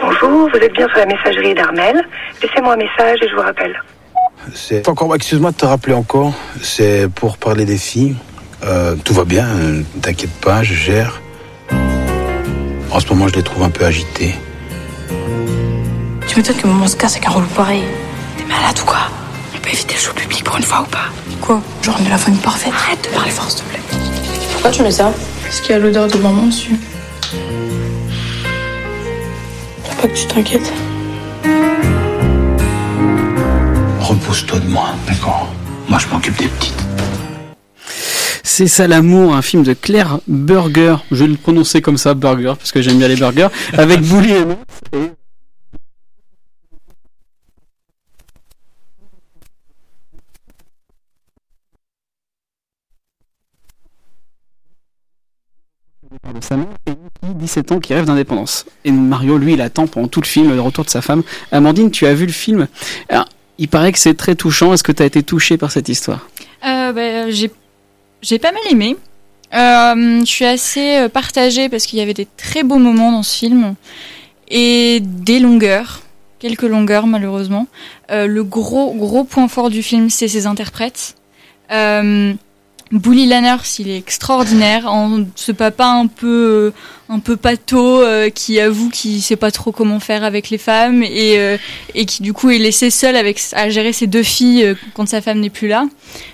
[0.00, 2.00] Bonjour, vous êtes bien sur la messagerie d'Armel.
[2.40, 3.82] Laissez-moi un message et je vous rappelle.
[4.54, 6.32] C'est encore, excuse-moi de te rappeler encore,
[6.62, 8.14] c'est pour parler des filles.
[8.64, 11.20] Euh, tout va bien, euh, t'inquiète pas, je gère.
[12.92, 14.34] En ce moment, je les trouve un peu agitées.
[16.28, 17.82] Tu m'étonnes que maman se casse avec un relou pareil?
[18.38, 19.00] T'es malade ou quoi?
[19.80, 21.06] Éviter le show public pour une fois ou pas
[21.40, 22.70] Quoi Genre on est la famille parfaite.
[22.74, 23.80] Arrête de parler fort, s'il te plaît.
[24.52, 25.10] Pourquoi tu mets ça
[25.42, 26.78] Parce qu'il y a l'odeur de maman dessus.
[29.84, 30.70] Faut pas que tu t'inquiètes.
[34.00, 35.48] Repose-toi de moi, d'accord
[35.88, 36.74] Moi, je m'occupe des petites.
[38.42, 40.96] C'est ça l'amour, un film de Claire Burger.
[41.10, 43.48] Je vais le prononcer comme ça, Burger, parce que j'aime bien les burgers.
[43.72, 44.44] Avec Bouli et
[56.44, 58.66] sa mère et Nicky, 17 ans, qui rêve d'indépendance.
[58.84, 61.22] Et Mario, lui, il attend pendant tout le film le retour de sa femme.
[61.52, 62.68] Amandine, tu as vu le film
[63.58, 64.72] Il paraît que c'est très touchant.
[64.72, 66.28] Est-ce que tu as été touchée par cette histoire?
[66.66, 67.50] Euh, bah, j'ai
[68.22, 68.96] j'ai pas mal aimé.
[69.54, 73.22] Euh, je suis assez euh, partagée parce qu'il y avait des très beaux moments dans
[73.22, 73.74] ce film
[74.48, 76.02] et des longueurs,
[76.38, 77.66] quelques longueurs malheureusement.
[78.10, 81.16] Euh, le gros gros point fort du film, c'est ses interprètes.
[81.72, 82.34] Euh,
[82.92, 84.90] Bully Lanners, il est extraordinaire,
[85.36, 86.74] ce papa un peu euh,
[87.10, 91.02] un peu pâteau euh, qui avoue qu'il sait pas trop comment faire avec les femmes
[91.02, 91.56] et euh,
[91.94, 95.08] et qui du coup est laissé seul avec à gérer ses deux filles euh, quand
[95.08, 95.86] sa femme n'est plus là.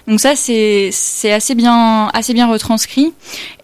[0.07, 3.13] Donc ça c'est c'est assez bien assez bien retranscrit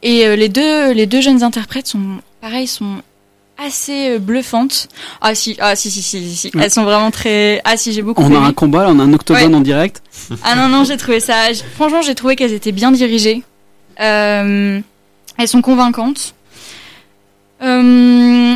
[0.03, 3.03] et euh, les deux les deux jeunes interprètes sont pareil sont
[3.67, 4.89] assez euh, bluffantes.
[5.21, 6.51] Ah si ah si si si si.
[6.55, 6.65] Ouais.
[6.65, 9.13] elles sont vraiment très ah si j'ai beaucoup On a un combat, on a un
[9.13, 9.55] octogone Ouais.
[9.57, 10.03] en direct.
[10.43, 11.35] Ah non, non, j'ai trouvé ça.
[11.75, 13.43] Franchement, j'ai trouvé qu'elles étaient bien dirigées.
[14.01, 14.81] Euh,
[15.39, 16.35] elles sont convaincantes.
[17.63, 18.55] Euh,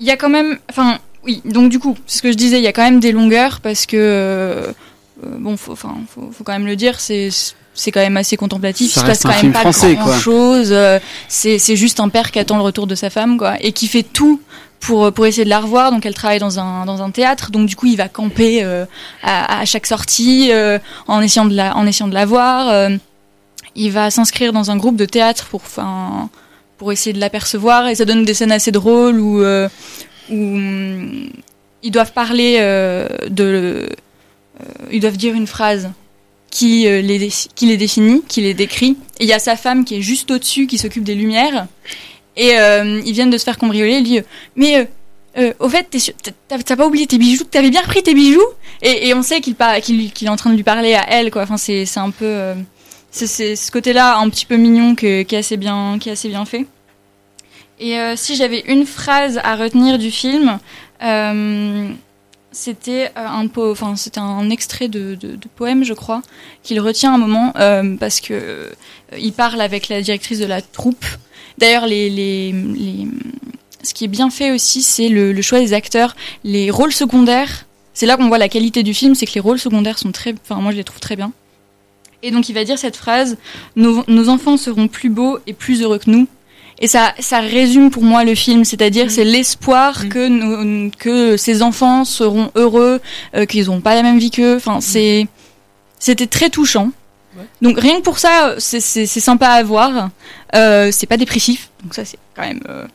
[0.00, 0.58] Il y a quand même.
[0.70, 3.00] Enfin, oui, donc du coup, c'est ce que je disais, il y a quand même
[3.00, 4.74] des longueurs parce que.
[5.22, 7.28] Euh, euh, bon, faut, enfin, faut, faut quand même le dire, c'est.
[7.76, 8.92] C'est quand même assez contemplatif.
[8.92, 10.16] Ça il se passe quand même pas français, grand quoi.
[10.20, 10.72] chose.
[11.26, 13.88] c'est c'est juste un père qui attend le retour de sa femme, quoi, et qui
[13.88, 14.40] fait tout
[14.78, 15.90] pour pour essayer de la revoir.
[15.90, 17.50] Donc elle travaille dans un dans un théâtre.
[17.50, 18.84] Donc du coup, il va camper euh,
[19.24, 22.68] à, à chaque sortie euh, en essayant de la en essayant de la voir.
[22.68, 22.90] Euh,
[23.74, 26.28] il va s'inscrire dans un groupe de théâtre pour enfin
[26.78, 29.68] pour essayer de l'apercevoir et ça donne des scènes assez drôles où euh,
[30.30, 31.28] où hum,
[31.82, 33.86] ils doivent parler euh, de euh,
[34.90, 35.90] ils doivent dire une phrase
[36.50, 38.96] qui euh, les qui les définit, qui les décrit.
[39.18, 41.66] Et il y a sa femme qui est juste au-dessus qui s'occupe des lumières
[42.36, 43.98] et euh, ils viennent de se faire cambrioler.
[43.98, 44.22] Il dit euh,
[44.56, 44.84] mais euh,
[45.36, 45.96] euh, au fait,
[46.48, 48.46] t'as pas oublié tes bijoux T'avais bien repris tes bijoux?
[48.82, 51.42] Et, on sait qu'il est en train de lui parler à elle, quoi.
[51.42, 52.24] Enfin, c'est un peu.
[52.24, 52.54] euh,
[53.10, 56.44] c'est ce côté-là un petit peu mignon qui, est assez bien, qui est assez bien
[56.44, 56.66] fait.
[57.80, 60.58] Et euh, si j'avais une phrase à retenir du film,
[61.02, 61.88] euh,
[62.54, 65.18] c'était euh, un po enfin c'était un extrait de,
[65.56, 66.22] poème, je crois,
[66.62, 68.72] qu'il retient un moment euh, parce que euh,
[69.18, 71.04] il parle avec la directrice de la troupe.
[71.58, 72.54] D'ailleurs, les,
[73.82, 77.66] ce qui est bien fait aussi, c'est le, choix des acteurs, les rôles secondaires.
[77.92, 80.34] C'est là qu'on voit la qualité du film, c'est que les rôles secondaires sont très,
[80.42, 81.32] enfin moi je les trouve très bien.
[82.22, 83.36] Et donc il va dire cette phrase
[83.76, 86.26] nos enfants seront plus beaux et plus heureux que nous.
[86.80, 91.62] Et ça, ça résume pour moi le film, c'est-à-dire c'est l'espoir que nos- que ces
[91.62, 93.00] enfants seront heureux,
[93.36, 94.56] euh, qu'ils n'auront pas la même vie qu'eux.
[94.56, 95.26] Enfin, c'est
[95.98, 96.90] c'était très touchant.
[97.62, 100.10] Donc rien que pour ça, c'est c'est- c'est sympa à voir.
[100.54, 102.60] Euh, c'est pas dépressif, donc ça c'est quand même.
[102.68, 102.86] euh,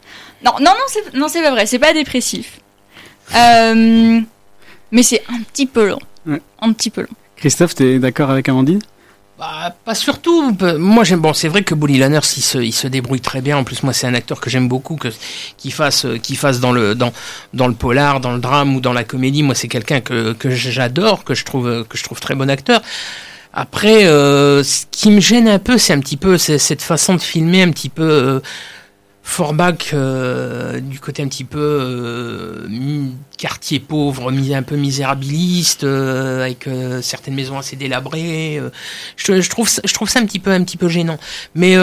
[0.46, 2.60] Non, non, non, c'est non, c'est pas vrai, c'est pas dépressif.
[3.36, 4.22] Euh,
[4.92, 6.42] Mais c'est un petit peu long, Ouais.
[6.62, 7.16] un petit peu long.
[7.36, 8.80] Christophe, t'es d'accord avec Amandine?
[9.40, 10.56] Bah, pas surtout.
[10.78, 11.22] Moi, j'aime.
[11.22, 13.58] Bon, c'est vrai que Bully Lanners, il se, il se débrouille très bien.
[13.58, 15.08] En plus, moi, c'est un acteur que j'aime beaucoup, que
[15.58, 17.14] qu'il fasse, euh, qu'il fasse dans le dans
[17.54, 19.44] dans le polar, dans le drame ou dans la comédie.
[19.44, 22.82] Moi, c'est quelqu'un que que j'adore, que je trouve que je trouve très bon acteur.
[23.54, 27.22] Après, euh, ce qui me gêne un peu, c'est un petit peu cette façon de
[27.22, 28.04] filmer un petit peu.
[28.04, 28.40] Euh,
[29.30, 32.68] Forbach euh, du côté un petit peu euh,
[33.38, 36.68] quartier pauvre, un peu misérabiliste, euh, avec
[37.04, 38.60] certaines maisons assez délabrées.
[39.16, 41.20] je, trouve ça, je trouve ça un petit peu un petit peu gênant.
[41.54, 41.78] Mais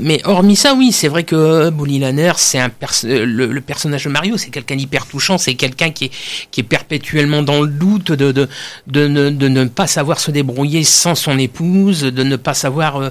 [0.00, 2.70] mais hormis ça, oui, c'est vrai que Bully Lanners, c'est un
[3.04, 6.10] euh, le, personnage de Mario, c'est quelqu'un d'hyper touchant, c'est quelqu'un qui est
[6.52, 8.48] qui est perpétuellement dans le doute de de
[8.86, 9.08] de
[9.48, 13.10] ne, pas savoir se débrouiller sans son épouse, de ne pas savoir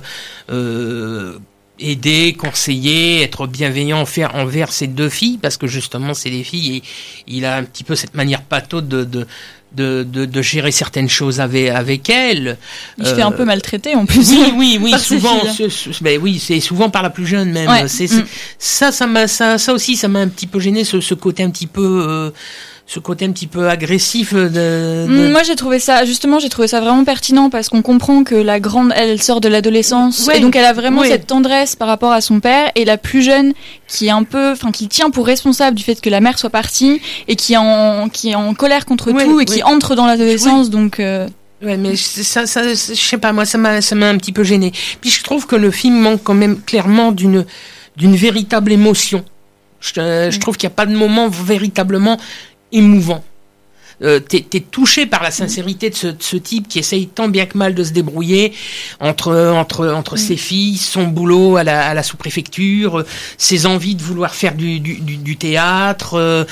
[1.82, 6.78] aider, conseiller, être bienveillant envers, envers ses deux filles, parce que justement c'est des filles
[6.78, 6.84] et
[7.28, 9.28] il a un petit peu cette manière pataude de, de,
[9.74, 12.58] de, de, de gérer certaines choses avec, avec elles.
[12.98, 14.30] Il se fait Euh, un peu maltraiter en plus.
[14.32, 17.70] Oui, oui, oui, ses souvent, ce- ben oui, c'est souvent par la plus jeune même.
[17.70, 18.28] Ouais, C'est, c'est- mm.
[18.60, 21.44] ça, ça m'a, ça, ça aussi, ça m'a un petit peu gêné, ce, ce côté
[21.44, 22.32] un petit peu, euh,
[22.94, 24.50] ce côté un petit peu agressif de.
[24.50, 28.26] de- Mm, Moi j'ai trouvé ça justement j'ai trouvé ça vraiment pertinent parce qu'on comprend
[28.26, 31.08] que la grande elle, elle sort de l'adolescence Ouais, et donc elle a vraiment ouais.
[31.08, 33.54] cette tendresse par rapport à son père et la plus jeune
[33.88, 36.50] qui est un peu enfin qui tient pour responsable du fait que la mère soit
[36.50, 37.00] partie
[37.30, 40.06] et qui est en qui est en colère contre Ouais, tout et qui entre dans
[40.06, 41.28] l'adolescence donc euh,
[41.64, 44.44] Ouais, mais ça, ça, je sais pas, moi, ça m'a, ça m'a un petit peu
[44.44, 44.72] gêné.
[45.00, 47.46] Puis je trouve que le film manque quand même clairement d'une,
[47.98, 49.24] d'une véritable émotion.
[49.80, 52.18] Je, euh, je trouve qu'il n'y a pas de moment véritablement
[52.72, 53.24] émouvant.
[54.04, 57.28] euh, t'es t'es touché par la sincérité de ce, de ce type qui essaye tant
[57.28, 58.52] bien que mal de se débrouiller
[59.00, 63.06] entre entre entre ses filles, son boulot à la, à la sous-préfecture, euh,
[63.38, 66.16] ses envies de vouloir faire du du, du, du théâtre.
[66.16, 66.46] euh,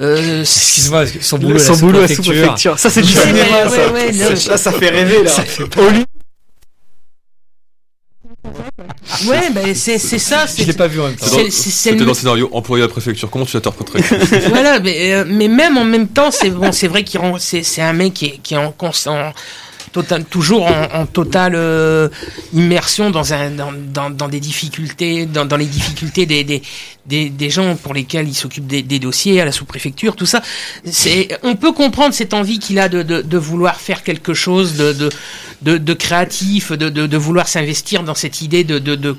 [0.00, 2.78] euh, Excuse-moi, son Le- boulot, à la son boulot à la sous-préfecture.
[2.78, 3.92] Ça, c'est du cinéma, ouais, ça.
[3.92, 4.36] ouais, Ça, non.
[4.36, 5.30] ça, ça fait rêver, là.
[5.30, 6.04] Ça fait Au lieu-
[9.28, 10.46] Ouais, ben c'est c'est ça.
[10.46, 11.26] Je l'ai pas vu en même temps.
[11.26, 13.30] C'est- c'est- c'est C'était dans le scénario employé à la préfecture.
[13.30, 14.00] Comment tu l'interpréterais
[14.48, 17.62] voilà, mais, euh, mais même en même temps, c'est bon, c'est vrai qu'il rend- c'est
[17.62, 19.32] c'est un mec qui est, qui est en constant,
[19.92, 22.08] total, toujours en, en totale euh,
[22.54, 26.62] immersion dans un dans, dans, dans des difficultés, dans, dans les difficultés des, des
[27.06, 30.42] des des gens pour lesquels il s'occupe des, des dossiers à la sous-préfecture, tout ça.
[30.84, 34.76] C'est on peut comprendre cette envie qu'il a de, de de vouloir faire quelque chose
[34.76, 35.10] de de
[35.62, 39.16] de, de créatif, de, de vouloir s'investir dans cette idée de de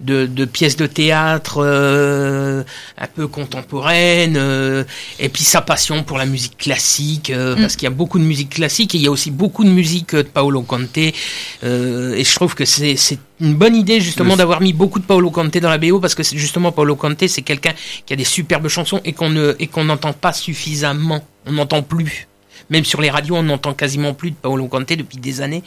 [0.00, 2.62] de pièces de théâtre euh,
[2.98, 4.84] un peu contemporaines, euh,
[5.18, 8.24] et puis sa passion pour la musique classique, euh, parce qu'il y a beaucoup de
[8.24, 11.14] musique classique et il y a aussi beaucoup de musique de Paolo Conte, et
[11.62, 15.56] je trouve que c'est c'est une bonne idée justement d'avoir mis beaucoup de Paolo Conte
[15.58, 17.72] dans la BO parce que justement Paolo Conte c'est quelqu'un
[18.06, 21.82] qui a des superbes chansons et qu'on ne et qu'on n'entend pas suffisamment, on n'entend
[21.82, 22.28] plus.
[22.70, 25.62] Même sur les radios, on n'entend quasiment plus de Paolo Conte depuis des années.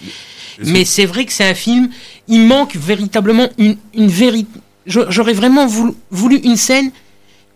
[0.64, 1.90] Mais c'est vrai que c'est un film,
[2.28, 4.60] il manque véritablement une, une vérité.
[4.88, 6.92] J'aurais vraiment voulu, voulu une scène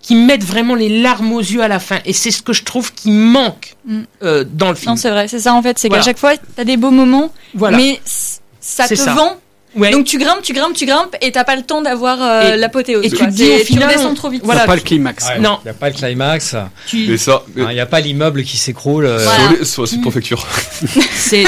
[0.02, 2.00] qui mette vraiment les larmes aux yeux à la fin.
[2.06, 4.02] Et c'est ce que je trouve qui manque Mm.
[4.24, 4.92] euh, dans le film.
[4.92, 5.80] Non, c'est vrai, c'est ça en fait.
[5.80, 6.04] C'est Voilà.
[6.04, 7.78] qu'à chaque fois, t'as des beaux moments, Voilà.
[7.78, 8.00] mais
[8.60, 9.14] ça te ça.
[9.14, 9.38] vend.
[9.80, 9.92] Ouais.
[9.92, 13.06] Donc tu grimpes, tu grimpes, tu grimpes, et t'as pas le temps d'avoir euh, l'apothéose.
[13.06, 13.28] et tu quoi.
[13.28, 14.42] te dis, au final, tu redescends on- trop vite.
[14.44, 15.26] voilà, pas le climax.
[15.28, 15.60] Ouais, Non.
[15.64, 16.56] Il n'y a pas le climax.
[16.88, 19.06] Tu- Et ça, Il n'y a pas l'immeuble qui s'écroule.
[19.06, 19.40] euh, Voilà.
[19.40, 20.46] sur, les- sur la sous-préfecture.
[21.16, 21.46] C'est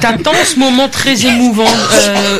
[0.00, 2.38] t'attends ce moment très émouvant euh,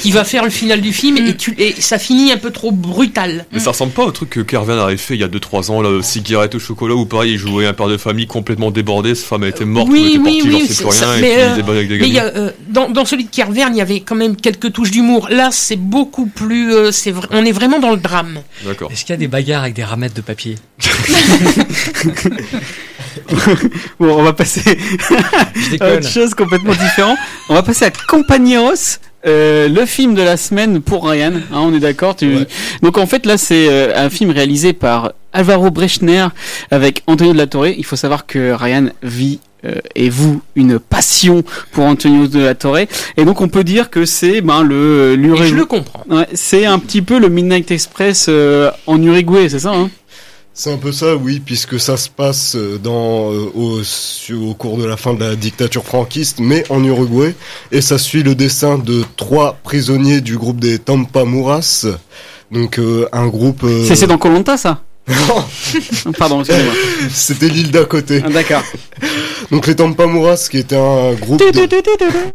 [0.00, 2.70] qui va faire le final du film et, tu, et ça finit un peu trop
[2.72, 3.46] brutal.
[3.52, 5.80] Mais ça ressemble pas au truc que Kervian avait fait il y a 2-3 ans,
[5.82, 9.26] là, cigarette au chocolat, où pareil, il jouait un père de famille complètement débordé, sa
[9.26, 11.30] femme a été morte, oui, était oui, parti, il oui, c'est- plus ça- rien, mais,
[11.30, 13.78] et euh, il avec des mais y a, euh, dans, dans celui de Kerverne, il
[13.78, 15.28] y avait quand même quelques touches d'humour.
[15.30, 16.72] Là, c'est beaucoup plus.
[16.72, 18.40] euh, c'est on est vraiment dans le drame.
[18.64, 18.90] D'accord.
[18.92, 20.56] Est-ce qu'il y a des bagarres avec des ramettes de papier?
[24.00, 24.78] Bon, on va passer
[25.80, 27.16] à autre chose complètement différent.
[27.48, 28.98] On va passer à Compañeros,
[29.28, 31.32] euh, le film de la semaine pour Ryan.
[31.52, 32.16] Hein, on est d'accord.
[32.16, 32.38] Tu...
[32.82, 36.26] Donc en fait là c'est euh, un film réalisé par Alvaro Brechner
[36.70, 37.68] avec Antonio de la Torre.
[37.68, 42.54] Il faut savoir que Ryan vit euh, et vous une passion pour Antonio de la
[42.54, 42.78] Torre.
[43.16, 45.48] Et donc on peut dire que c'est ben le Et l'Uruguay.
[45.48, 46.04] je le comprends.
[46.08, 49.90] Ouais, c'est un petit peu le Midnight Express euh, en Uruguay, c'est ça hein?
[50.60, 53.80] C'est un peu ça, oui, puisque ça se passe euh, dans, euh, au,
[54.34, 57.36] au cours de la fin de la dictature franquiste, mais en Uruguay,
[57.70, 61.86] et ça suit le dessin de trois prisonniers du groupe des Tampamuras,
[62.50, 63.62] donc euh, un groupe...
[63.62, 64.82] euh, C'est c'est dans Colanta ça
[66.18, 66.74] Pardon, excusez-moi.
[67.14, 68.20] C'était l'île d'à côté.
[68.26, 68.64] Ah, D'accord.
[69.52, 72.34] Donc les Tampamuras, qui était un groupe de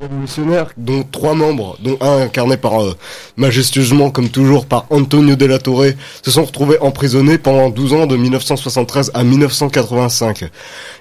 [0.00, 2.96] révolutionnaires, dont trois membres, dont un incarné par euh,
[3.36, 8.06] majestueusement, comme toujours, par Antonio de la Torre, se sont retrouvés emprisonnés pendant 12 ans,
[8.06, 10.50] de 1973 à 1985.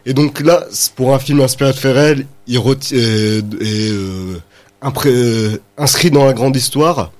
[0.06, 0.64] Et donc là,
[0.96, 4.40] pour un film inspiré de réels, il euh, euh,
[5.06, 7.12] euh, inscrit dans la grande histoire.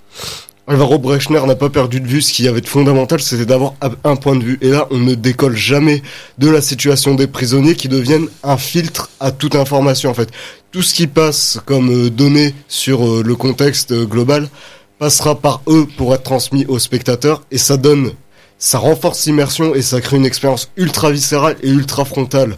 [0.68, 3.74] Alvaro Brechner n'a pas perdu de vue ce qu'il y avait de fondamental, c'était d'avoir
[4.04, 4.58] un point de vue.
[4.62, 6.02] Et là, on ne décolle jamais
[6.40, 10.30] de la situation des prisonniers qui deviennent un filtre à toute information, en fait.
[10.76, 14.50] Tout ce qui passe comme euh, données sur euh, le contexte euh, global
[15.00, 18.12] passera par eux pour être transmis aux spectateurs et ça donne
[18.58, 22.56] ça renforce l'immersion et ça crée une expérience ultra viscérale et ultra frontale.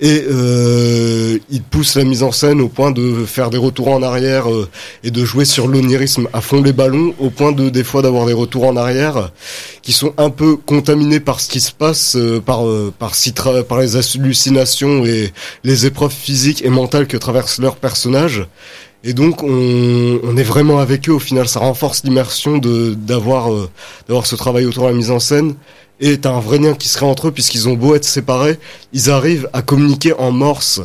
[0.00, 4.02] Et euh, il pousse la mise en scène au point de faire des retours en
[4.02, 4.68] arrière euh,
[5.02, 8.26] et de jouer sur l'onirisme à fond les ballons, au point de des fois d'avoir
[8.26, 9.30] des retours en arrière
[9.82, 13.14] qui sont un peu contaminés par ce qui se passe, euh, par euh, par,
[13.66, 15.32] par les hallucinations et
[15.64, 18.46] les épreuves physiques et mentales que traversent leurs personnages.
[19.04, 23.48] Et donc on, est vraiment avec eux au final, ça renforce l'immersion euh, d'avoir
[24.26, 25.54] ce travail autour de la mise en scène.
[26.00, 28.58] Et t'as un vrai lien qui se crée entre eux puisqu'ils ont beau être séparés,
[28.92, 30.80] ils arrivent à communiquer en morse.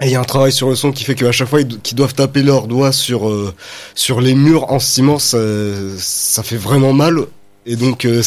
[0.00, 1.80] Et il y a un travail sur le son qui fait qu'à chaque fois ils-
[1.80, 3.54] qu'ils doivent taper leurs doigts sur euh,
[3.94, 5.38] sur les murs en ciment, ça,
[5.98, 7.26] ça fait vraiment mal.
[7.64, 8.22] Et donc euh,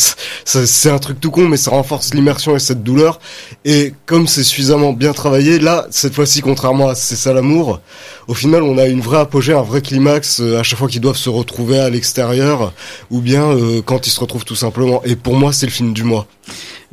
[0.46, 3.20] c'est un truc tout con, mais ça renforce l'immersion et cette douleur.
[3.66, 7.82] Et comme c'est suffisamment bien travaillé, là cette fois-ci, contrairement à C'est ça l'amour,
[8.28, 11.02] au final on a une vraie apogée, un vrai climax euh, à chaque fois qu'ils
[11.02, 12.74] doivent se retrouver à l'extérieur,
[13.12, 15.04] ou bien euh, quand ils se retrouvent tout simplement.
[15.04, 16.28] Et pour moi, c'est le film du mois.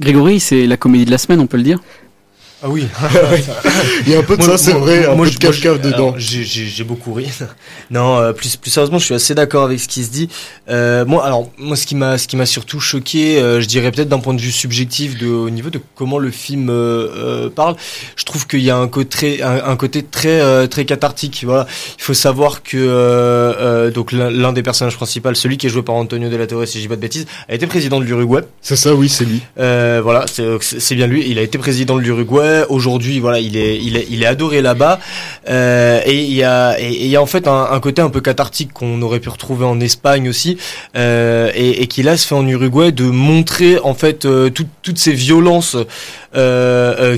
[0.00, 1.78] Grégory, c'est la comédie de la semaine, on peut le dire?
[2.64, 2.86] Ah oui.
[4.06, 6.14] Il y a un peu de ça, c'est vrai, un peu de je- dedans.
[6.16, 7.26] J'ai beaucoup ri.
[7.90, 10.28] non, euh, plus plus sérieusement, je suis assez d'accord avec ce qui se dit.
[10.68, 13.90] Euh, moi, alors moi, ce qui m'a ce qui m'a surtout choqué, euh, je dirais
[13.90, 16.66] peut-être d'un point de vue subjectif, de au niveau de comment le film
[17.56, 17.74] parle,
[18.14, 21.42] je trouve qu'il y a un côté un, un côté très très cathartique.
[21.44, 21.66] Voilà,
[21.98, 26.28] il faut savoir que donc l'un des personnages principaux, celui qui est joué par Antonio
[26.28, 28.42] de la Torre, si je dis pas de bêtises, a été président de l'Uruguay.
[28.60, 29.42] C'est ça, oui, c'est lui.
[29.56, 30.26] Voilà,
[30.60, 31.24] c'est bien lui.
[31.28, 32.51] Il a été président de l'Uruguay.
[32.68, 34.98] Aujourd'hui, voilà, il est, il est, il est adoré là-bas.
[35.48, 38.20] Euh, et il y a, et il y a en fait un, côté un peu
[38.20, 40.56] cathartique qu'on aurait pu retrouver en Espagne aussi,
[40.96, 44.68] euh, et, et qui là se fait en Uruguay de montrer en fait euh, tout-
[44.82, 45.76] toutes ces violences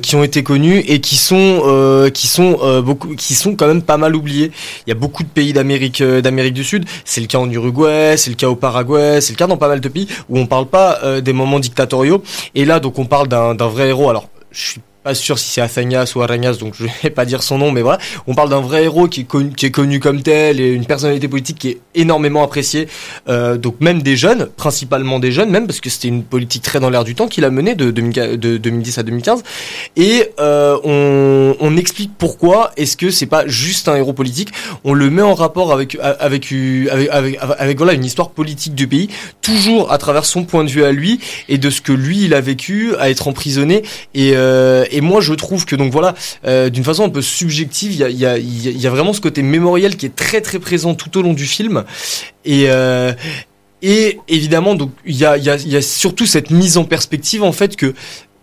[0.02, 3.96] qui ont été connues et qui sont, qui sont beaucoup, qui sont quand même pas
[3.96, 4.50] mal oubliées.
[4.86, 6.84] Il y a beaucoup de pays d'Amérique, d'Amérique du Sud.
[7.04, 9.68] C'est le cas en Uruguay, c'est le cas au Paraguay, c'est le cas dans pas
[9.68, 12.24] mal de pays où on parle pas des moments dictatoriaux.
[12.56, 14.10] Et là, donc, on parle d'un vrai héros.
[14.10, 17.42] Alors, je suis pas sûr si c'est Athanias ou Arañas, donc je vais pas dire
[17.42, 17.98] son nom, mais voilà.
[18.26, 20.86] On parle d'un vrai héros qui est connu, qui est connu comme tel et une
[20.86, 22.88] personnalité politique qui est énormément appréciée.
[23.28, 26.80] Euh, donc même des jeunes, principalement des jeunes, même parce que c'était une politique très
[26.80, 29.42] dans l'air du temps qu'il a menée de, 2000 de 2010 à 2015.
[29.96, 34.48] Et euh, on, on explique pourquoi est-ce que c'est pas juste un héros politique.
[34.84, 36.50] On le met en rapport avec avec
[36.90, 39.08] avec, avec, avec, voilà une histoire politique du pays,
[39.42, 42.32] toujours à travers son point de vue à lui et de ce que lui il
[42.32, 43.82] a vécu à être emprisonné.
[44.14, 46.14] Et, euh, et moi je trouve que donc voilà,
[46.46, 50.14] euh, d'une façon un peu subjective, il y a, vraiment ce côté mémoriel qui est
[50.14, 51.84] très très présent tout au long du film.
[52.44, 53.12] Et euh,
[53.82, 57.94] évidemment, donc il y a surtout cette mise en perspective en fait que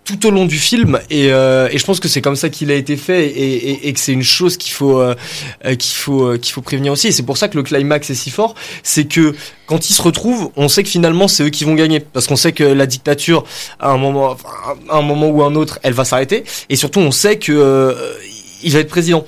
[0.03, 2.71] tout au long du film et, euh, et je pense que c'est comme ça qu'il
[2.71, 5.15] a été fait et, et, et que c'est une chose qu'il faut euh,
[5.77, 8.15] qu'il faut euh, qu'il faut prévenir aussi et c'est pour ça que le climax est
[8.15, 9.35] si fort c'est que
[9.67, 12.35] quand ils se retrouvent on sait que finalement c'est eux qui vont gagner parce qu'on
[12.35, 13.43] sait que la dictature
[13.79, 14.37] à un moment
[14.89, 17.93] à un moment ou un autre elle va s'arrêter et surtout on sait que euh,
[18.63, 19.25] il va être président.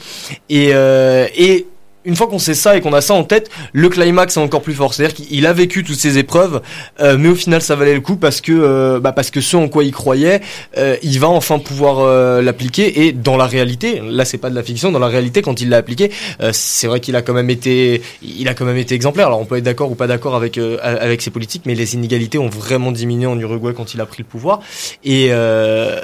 [0.49, 1.67] Et euh, et
[2.05, 4.61] une fois qu'on sait ça et qu'on a ça en tête, le climax est encore
[4.61, 4.93] plus fort.
[4.93, 6.61] C'est-à-dire qu'il a vécu toutes ces épreuves,
[6.99, 9.55] euh, mais au final ça valait le coup parce que euh, bah parce que ce
[9.55, 10.41] en quoi il croyait,
[10.77, 13.05] euh, il va enfin pouvoir euh, l'appliquer.
[13.05, 15.69] Et dans la réalité, là c'est pas de la fiction, dans la réalité quand il
[15.69, 18.95] l'a appliqué, euh, c'est vrai qu'il a quand même été, il a quand même été
[18.95, 19.27] exemplaire.
[19.27, 21.95] Alors on peut être d'accord ou pas d'accord avec euh, avec ses politiques, mais les
[21.95, 24.59] inégalités ont vraiment diminué en Uruguay quand il a pris le pouvoir.
[25.03, 25.99] Et euh,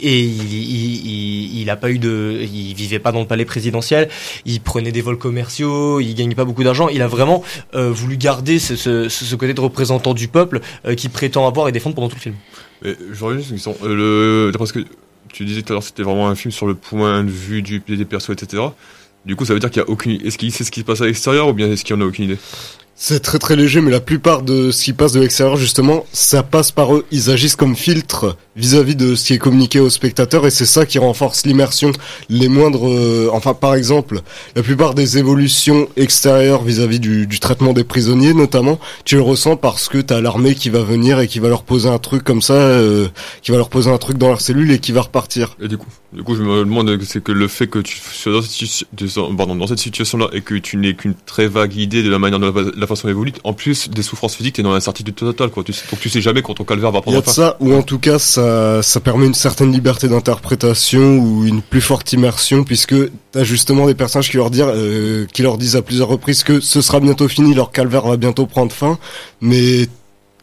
[0.00, 4.08] et il, il, a pas eu de, il vivait pas dans le palais présidentiel,
[4.44, 6.88] il prenait des vols commerciaux, il gagnait pas beaucoup d'argent.
[6.88, 7.42] Il a vraiment
[7.74, 11.94] euh, voulu garder ce, côté de représentant du peuple euh, qui prétend avoir et défendre
[11.94, 12.34] pendant tout le film.
[12.82, 13.76] Mais je reviens juste une question.
[13.82, 14.84] Euh, le, d'après ce que
[15.32, 17.80] tu disais tout à l'heure, c'était vraiment un film sur le point de vue du,
[17.80, 18.62] des persos, etc.
[19.24, 20.12] Du coup, ça veut dire qu'il y a aucune.
[20.24, 22.04] Est-ce qu'il sait ce qui se passe à l'extérieur ou bien est-ce qu'il en a
[22.04, 22.38] aucune idée?
[22.98, 26.42] C'est très très léger, mais la plupart de ce qui passe de l'extérieur, justement, ça
[26.42, 27.04] passe par eux.
[27.10, 30.86] Ils agissent comme filtre vis-à-vis de ce qui est communiqué aux spectateurs, et c'est ça
[30.86, 31.92] qui renforce l'immersion.
[32.30, 34.22] Les moindres, euh, enfin, par exemple,
[34.54, 39.90] la plupart des évolutions extérieures vis-à-vis du, traitement des prisonniers, notamment, tu le ressens parce
[39.90, 42.54] que t'as l'armée qui va venir et qui va leur poser un truc comme ça,
[42.54, 43.08] euh,
[43.42, 45.54] qui va leur poser un truc dans leur cellule et qui va repartir.
[45.60, 48.32] Et du coup, du coup, je me demande, c'est que le fait que tu sois
[48.32, 52.40] dans cette, cette situation-là et que tu n'aies qu'une très vague idée de la manière
[52.40, 55.64] dont la, la façon évolue, en plus des souffrances physiques, t'es dans l'incertitude totale, quoi.
[55.64, 57.32] Tu sais, donc tu sais jamais quand ton calvaire va prendre fin.
[57.32, 60.08] Il y a de ça, ou en tout cas, ça, ça permet une certaine liberté
[60.08, 62.94] d'interprétation ou une plus forte immersion, puisque
[63.32, 66.60] t'as justement des personnages qui leur disent, euh, qui leur disent à plusieurs reprises que
[66.60, 68.98] ce sera bientôt fini, leur calvaire va bientôt prendre fin,
[69.40, 69.88] mais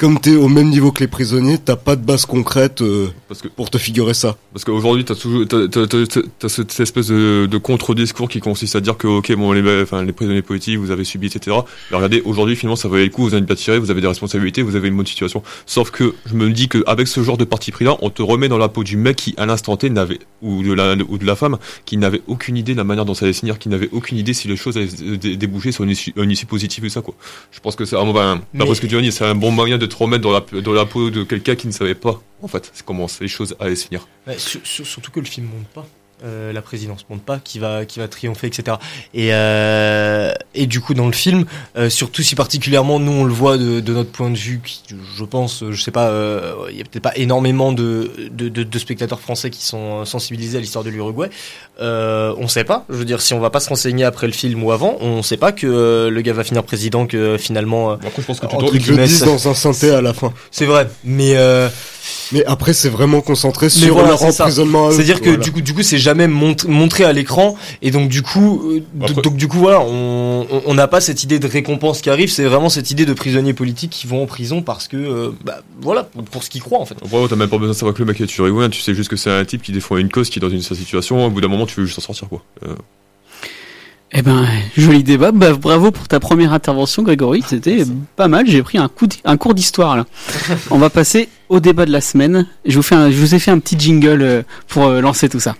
[0.03, 3.41] comme t'es au même niveau que les prisonniers, t'as pas de base concrète euh, parce
[3.41, 4.35] que, pour te figurer ça.
[4.51, 8.75] Parce qu'aujourd'hui, t'as toujours, t'as, t'as, t'as, t'as cette espèce de, de contre-discours qui consiste
[8.75, 11.55] à dire que, ok, bon, les, enfin, les prisonniers politiques, vous avez subi, etc.
[11.89, 14.07] Mais regardez, aujourd'hui, finalement, ça valait le coup, vous avez bien tiré, vous avez des
[14.07, 15.41] responsabilités, vous avez une bonne situation.
[15.65, 18.57] Sauf que, je me dis qu'avec ce genre de parti pris-là, on te remet dans
[18.57, 21.37] la peau du mec qui, à l'instant T, n'avait, ou de la, ou de la
[21.37, 23.87] femme, qui n'avait aucune idée de la manière dont ça allait se finir, qui n'avait
[23.93, 27.01] aucune idée si les choses allaient déboucher sur une issue, une issue positive ou ça,
[27.01, 27.15] quoi.
[27.51, 29.85] Je pense que c'est, ben, d'après ce que tu dis, c'est un bon moyen de
[29.93, 32.71] te remettre dans la, dans la peau de quelqu'un qui ne savait pas en fait
[32.85, 34.07] comment les choses allaient se finir.
[34.37, 35.87] Surtout que le film montre pas.
[36.23, 38.77] Euh, la présidence montre pas qui va qui va triompher etc
[39.13, 41.43] et euh, et du coup dans le film
[41.75, 44.83] euh, surtout si particulièrement nous on le voit de, de notre point de vue qui,
[45.17, 46.13] je pense je sais pas
[46.69, 50.59] il y a peut-être pas énormément de, de, de, de spectateurs français qui sont sensibilisés
[50.59, 51.29] à l'histoire de l'Uruguay.
[51.81, 52.85] On sait pas.
[52.89, 55.23] Je veux dire si on va pas se renseigner après le film ou avant on
[55.23, 58.91] sait pas que le gars va finir président que finalement Après, je pense que tu
[58.93, 60.31] le disent dans un synthé à la fin.
[60.51, 61.35] C'est vrai mais
[62.31, 64.93] Mais après, c'est vraiment concentré sur voilà, leur emprisonnement à eux.
[64.93, 65.43] C'est-à-dire que Voilà.
[65.43, 68.83] du coup, du coup, c'est jamais mont- montré à l'écran, et donc du coup, euh,
[69.03, 72.09] Après- donc du coup, voilà, on on- on n'a pas cette idée de récompense qui
[72.09, 72.29] arrive.
[72.29, 75.61] C'est vraiment cette idée de prisonniers politiques qui vont en prison parce que, euh, bah,
[75.81, 76.95] voilà, pour, pour ce qu'ils croient en fait.
[77.03, 79.09] Après, t'as même pas besoin de savoir que le mec est tué tu sais juste
[79.09, 81.41] que c'est un type qui défend une cause qui est dans une situation, au bout
[81.41, 82.43] d'un moment tu veux juste en sortir quoi.
[82.65, 82.75] Euh,
[84.11, 84.45] Eh ben,
[84.77, 85.31] joli débat.
[85.31, 87.43] Bah, bravo pour ta première intervention, Grégory.
[87.47, 87.83] C'était
[88.15, 88.45] pas mal.
[88.47, 90.05] J'ai pris un, coup un cours d'histoire là.
[90.69, 92.45] On va passer au débat de la semaine.
[92.65, 95.39] Je vous, fais un- je vous ai fait un petit jingle euh, pour lancer tout
[95.39, 95.55] ça.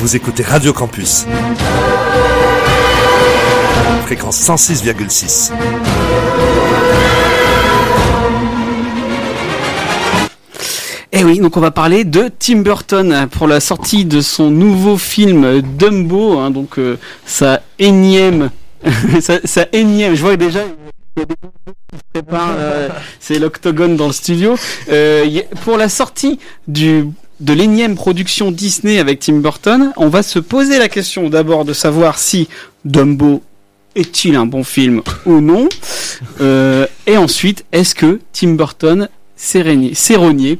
[0.00, 1.26] Vous écoutez Radio Campus.
[4.06, 5.52] Fréquence 106,6.
[11.12, 14.96] Eh oui, donc on va parler de Tim Burton pour la sortie de son nouveau
[14.96, 16.96] film Dumbo, hein, donc euh,
[17.26, 18.48] sa énième,
[19.20, 20.60] sa, énième, je vois déjà
[22.32, 22.88] euh,
[23.18, 24.56] c'est l'octogone dans le studio.
[24.90, 27.04] Euh, pour la sortie du
[27.40, 31.72] de l'énième production Disney avec Tim Burton, on va se poser la question d'abord de
[31.72, 32.48] savoir si
[32.84, 33.42] Dumbo
[33.96, 35.68] est-il un bon film ou non
[36.40, 39.62] Euh, Et ensuite, est-ce que Tim Burton s'est
[40.16, 40.58] rogné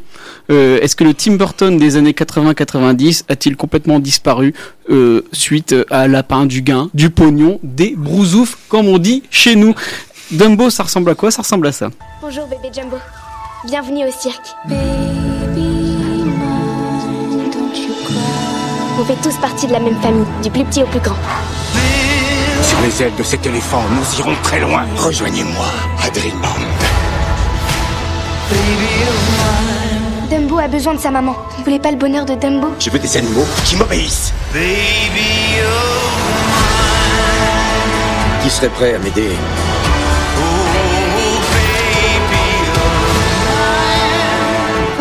[0.51, 4.55] Euh, Est-ce que le Tim Burton des années 80-90 a-t-il complètement disparu
[4.89, 9.75] euh, suite à Lapin du gain, du pognon, des brousoufs, comme on dit chez nous
[10.31, 11.31] Dumbo, ça ressemble à quoi?
[11.31, 11.91] Ça ressemble à ça.
[12.23, 12.97] Bonjour bébé Jumbo.
[13.67, 14.47] Bienvenue au cirque.
[19.01, 21.17] On fait tous partie de la même famille, du plus petit au plus grand.
[22.63, 24.85] Sur les ailes de cet éléphant, nous irons très loin.
[24.99, 25.65] Rejoignez-moi
[26.05, 26.67] à Dreamland.
[30.29, 31.35] Dumbo a besoin de sa maman.
[31.57, 32.75] Vous voulez pas le bonheur de Dumbo?
[32.79, 34.35] Je veux des animaux qui m'obéissent.
[38.43, 39.31] Qui serait prêt à m'aider?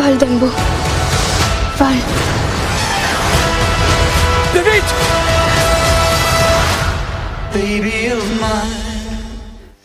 [0.00, 0.46] Vol Dumbo.
[1.76, 2.39] Vol.
[7.52, 8.89] Plus vite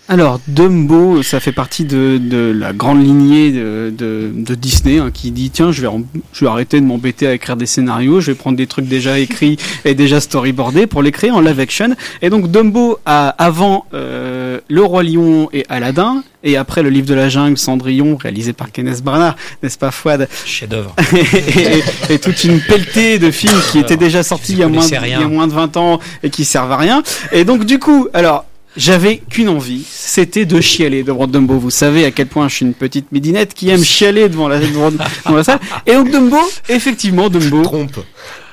[0.08, 5.10] Alors, Dumbo, ça fait partie de, de la grande lignée de, de, de Disney hein,
[5.12, 5.88] qui dit tiens, je vais,
[6.32, 9.18] je vais arrêter de m'embêter à écrire des scénarios, je vais prendre des trucs déjà
[9.18, 11.95] écrits et déjà storyboardés pour les créer en live action.
[12.22, 17.08] Et donc, Dumbo a avant euh, Le Roi Lion et Aladdin, et après le livre
[17.08, 19.34] de la jungle, Cendrillon, réalisé par Kenneth Branagh,
[19.64, 20.30] n'est-ce pas, Fouad?
[20.45, 20.93] Chef-d'œuvre.
[21.16, 24.68] et, et- et toute une pelletée de films qui étaient déjà sortis il y, a
[24.68, 27.01] moins, de- il y a moins de 20 ans et qui servent à rien.
[27.32, 28.45] Et donc du coup, alors
[28.78, 31.57] j'avais qu'une envie, c'était de chialer devant Dumbo.
[31.57, 34.59] Vous savez à quel point je suis une petite midinette qui aime chialer devant la,
[34.59, 35.59] devant, devant la salle.
[35.86, 37.99] Et donc Dumbo, effectivement Dumbo, Trompe.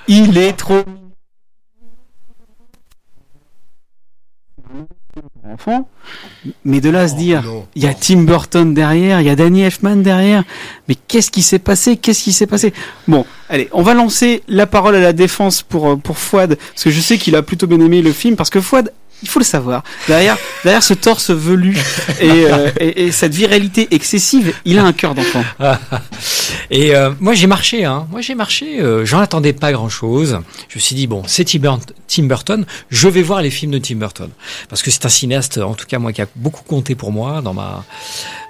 [0.08, 0.84] il est trop
[5.52, 5.88] enfant.
[6.64, 7.44] Mais de là à se dire,
[7.74, 10.44] il y a Tim Burton derrière, il y a Danny Elfman derrière.
[10.88, 11.96] Mais qu'est-ce qui s'est passé?
[11.96, 12.72] Qu'est-ce qui s'est passé?
[13.08, 16.84] Bon, allez, on va lancer la parole à la défense pour euh, pour Fouad parce
[16.84, 18.92] que je sais qu'il a plutôt bien aimé le film parce que Fouad
[19.22, 19.82] il faut le savoir.
[20.08, 21.76] Derrière, derrière ce torse velu
[22.20, 25.44] et, euh, et, et cette viralité excessive, il a un cœur d'enfant.
[26.70, 28.06] Et euh, moi j'ai marché, hein.
[28.10, 28.80] Moi j'ai marché.
[28.80, 30.38] euh, J'en attendais pas grand chose.
[30.68, 32.64] Je me suis dit bon, c'est Tim Tim Burton.
[32.90, 34.30] Je vais voir les films de Tim Burton
[34.68, 37.42] parce que c'est un cinéaste, en tout cas moi, qui a beaucoup compté pour moi
[37.42, 37.84] dans ma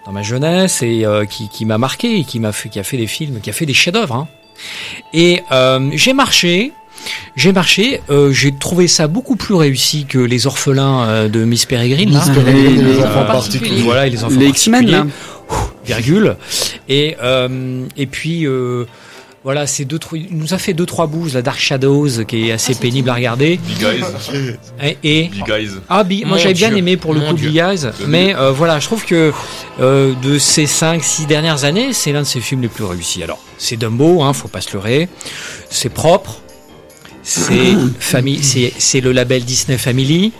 [0.07, 2.85] dans ma jeunesse et euh, qui, qui m'a marqué et qui m'a fait qui a
[2.85, 4.15] fait des films, qui a fait des chefs-d'œuvre.
[4.15, 4.29] Hein.
[5.13, 6.73] Et euh, j'ai marché.
[7.37, 11.65] J'ai marché, euh, j'ai trouvé ça beaucoup plus réussi que les orphelins euh, de Miss
[11.67, 12.11] Peregrine.
[12.11, 12.35] Miss là.
[12.35, 13.61] Peregrine, les, les enfants enfants particuliers.
[13.61, 13.83] particuliers.
[13.83, 15.11] Voilà, et les enfants Les X-Men, particuliers.
[15.51, 15.57] là.
[15.57, 16.37] Ouh, virgule.
[16.89, 18.85] Et euh, et puis euh,
[19.45, 22.49] voilà, c'est deux trois- il nous a fait deux trois bouges, la Dark Shadows qui
[22.49, 23.59] est assez pénible à regarder.
[23.67, 24.05] Big Eyes.
[24.81, 25.71] Et, et- Big Eyes.
[25.89, 27.49] ah, Bi- moi j'avais bien aimé pour le Mon coup Dieu.
[27.49, 29.33] Big Eyes, mais euh, voilà, je trouve que
[29.81, 33.23] euh, de ces 5-6 dernières années, c'est l'un de ses films les plus réussis.
[33.25, 35.09] Alors, c'est Dumbo, hein, faut pas se leurrer,
[35.71, 36.41] c'est propre,
[37.23, 40.33] c'est famille, c'est c'est le label Disney Family.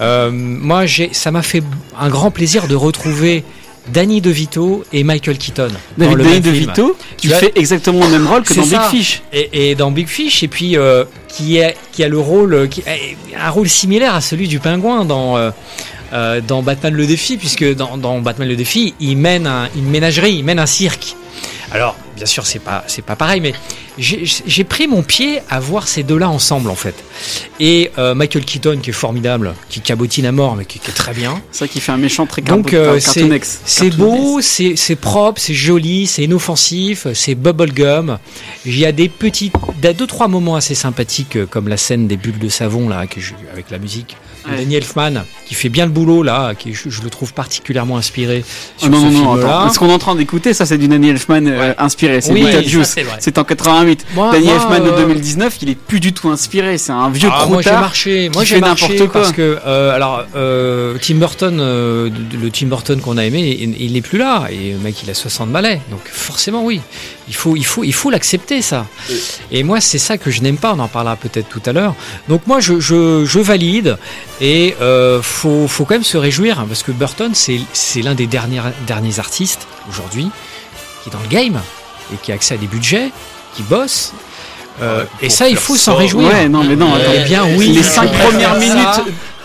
[0.00, 1.62] Euh, moi, j'ai, ça m'a fait
[1.98, 3.44] un grand plaisir de retrouver
[3.92, 5.68] Danny DeVito et Michael Keaton.
[5.96, 6.40] dans le Danny.
[6.40, 8.80] DeVito, qui fait exactement le même rôle que dans Big.
[8.90, 9.22] Fish.
[9.32, 12.66] Et, et dans Big Fish, et puis euh, qui, est, qui a le rôle, euh,
[12.66, 12.82] qui,
[13.34, 15.50] a un rôle similaire à celui du pingouin dans, euh,
[16.12, 19.86] euh, dans Batman le défi, puisque dans, dans Batman le défi, il mène un- une
[19.88, 21.16] ménagerie, il mène un cirque.
[21.72, 23.52] Alors, bien sûr, c'est pas, c'est pas pareil, mais
[23.98, 26.94] j'ai pris mon pied à voir ces deux-là ensemble en fait.
[27.58, 30.94] Et euh, Michael Keaton qui est formidable, qui cabotine à mort mais qui, qui est
[30.94, 31.40] très bien.
[31.50, 33.00] C'est vrai qu'il fait un méchant très Donc euh,
[33.64, 38.18] c'est beau, c'est propre, c'est joli, c'est inoffensif, c'est bubblegum.
[38.66, 39.50] Il y a des petits,
[39.82, 43.20] deux trois moments assez sympathiques euh, comme la scène des bulles de savon là, que
[43.20, 44.16] je- avec la musique.
[44.48, 44.56] Ouais.
[44.58, 48.44] Danny Elfman qui fait bien le boulot là, qui je, je le trouve particulièrement inspiré
[48.82, 49.72] Ah non, ce non, non, attends.
[49.72, 52.07] Ce qu'on est en train d'écouter, ça c'est du Danny Elfman euh, inspiré.
[52.20, 52.44] C'est Oui,
[53.20, 54.06] c'est en 88.
[54.14, 56.78] Moi- Danny Elfman de euh, 2019, il est plus du tout inspiré.
[56.78, 59.20] C'est un vieux Ah, moi j'ai marché, moi j'ai fait marché n'importe quoi.
[59.22, 63.92] parce que euh, alors euh, Tim Burton, de- le Tim Burton qu'on a aimé, il,
[63.92, 64.46] n'est plus là.
[64.50, 66.80] Et le mec il a 60 balais, donc forcément oui,
[67.28, 68.86] il faut il faut il faut l'accepter ça.
[69.50, 71.94] Et moi c'est ça que je n'aime pas, on en parlera peut-être tout à l'heure.
[72.28, 73.96] Donc moi je, je, je valide.
[74.40, 74.74] Et
[75.22, 78.60] faut faut quand même se réjouir hein, parce que Burton c'est c'est l'un des derniers
[78.86, 80.28] derniers artistes aujourd'hui
[81.02, 81.60] qui est dans le game
[82.12, 83.10] et qui a accès à des budgets,
[83.54, 84.12] qui bosse.
[84.80, 86.28] Euh, et ça, il faut s'en réjouir.
[86.28, 87.10] ouais, non, mais non, attends.
[87.14, 87.68] Eh bien, oui.
[87.72, 88.76] Les cinq premières minutes,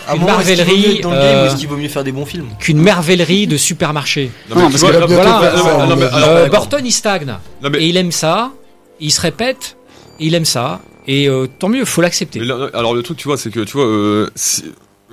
[0.08, 1.56] À un une moment, est-ce qu'il vaut mieux marvellerie, dans le game ou euh, est-ce
[1.56, 4.32] qu'il vaut mieux faire des bons films qu'une mervellerie de supermarché.
[4.50, 6.50] Non, parce que- voilà.
[6.50, 7.36] Burton il stagne
[7.80, 8.52] et il aime ça,
[9.00, 9.78] il se répète,
[10.20, 12.40] il aime ça et euh, tant mieux, faut l'accepter.
[12.40, 14.30] Mais là, alors le truc, tu vois, c'est que tu vois, euh,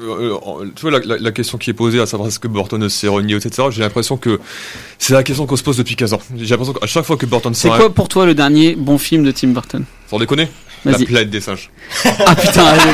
[0.01, 2.49] euh, euh, tu vois la, la- la question qui est posée, à savoir est-ce que
[2.49, 3.69] Burton s'est renié, etc.
[3.71, 4.41] J'ai l'impression que
[4.99, 6.21] c'est la question qu'on se pose depuis 15 ans.
[6.37, 9.25] J'ai l'impression qu'à chaque fois que Burton C'est quoi pour toi le dernier bon film
[9.25, 9.85] de Tim Burton?
[10.09, 10.49] Sans déconner,
[10.85, 11.05] la Vas-y.
[11.05, 11.71] planète des singes.
[12.05, 12.93] Ah putain, allez,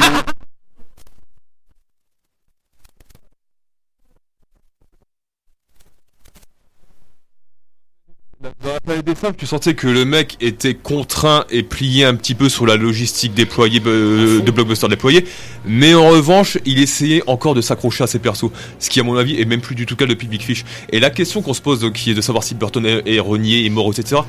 [9.04, 12.66] Des singes, tu sentais que le mec était contraint et plié un petit peu sur
[12.66, 15.26] la logistique déployée euh, de blockbuster déployé,
[15.66, 18.46] mais en revanche, il essayait encore de s'accrocher à ses persos,
[18.78, 20.64] ce qui à mon avis est même plus du tout le cas depuis Big Fish.
[20.90, 23.66] Et la question qu'on se pose, donc, qui est de savoir si Burton est, renié,
[23.66, 24.22] est mort, etc.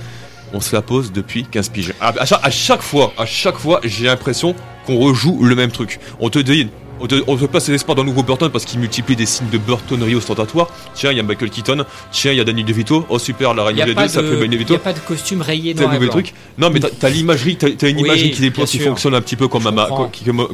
[0.54, 1.94] On se la pose depuis 15 piges.
[2.02, 4.54] À, à chaque, à chaque fois, à chaque fois, j'ai l'impression
[4.86, 6.00] qu'on rejoue le même truc.
[6.20, 6.70] On te dit,
[7.00, 9.58] on te, on te place l'espoir d'un nouveau Burton parce qu'il multiplie des signes de
[9.58, 10.68] Burtonnerie ostentatoire.
[10.94, 11.86] Tiens, il y a Michael Keaton.
[12.12, 13.06] Tiens, il y a Danny DeVito.
[13.10, 14.76] Oh super, la Il reine n'y des pas deux, ça fait Danny DeVito.
[14.76, 16.34] a pas de costume rayé noir le truc.
[16.58, 19.68] Non, mais t'as- l'imagerie, t'as une imagerie qui déploie, qui fonctionne un petit peu comme
[19.68, 19.86] un,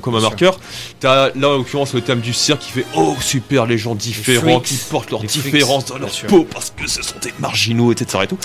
[0.02, 0.60] comme, un marqueur.
[1.00, 4.60] T'as là en l'occurrence le thème du cirque qui fait oh super les gens différents
[4.60, 8.20] qui portent leurs différences dans leur peau parce que ce sont des marginaux, etc.
[8.24, 8.38] Et tout.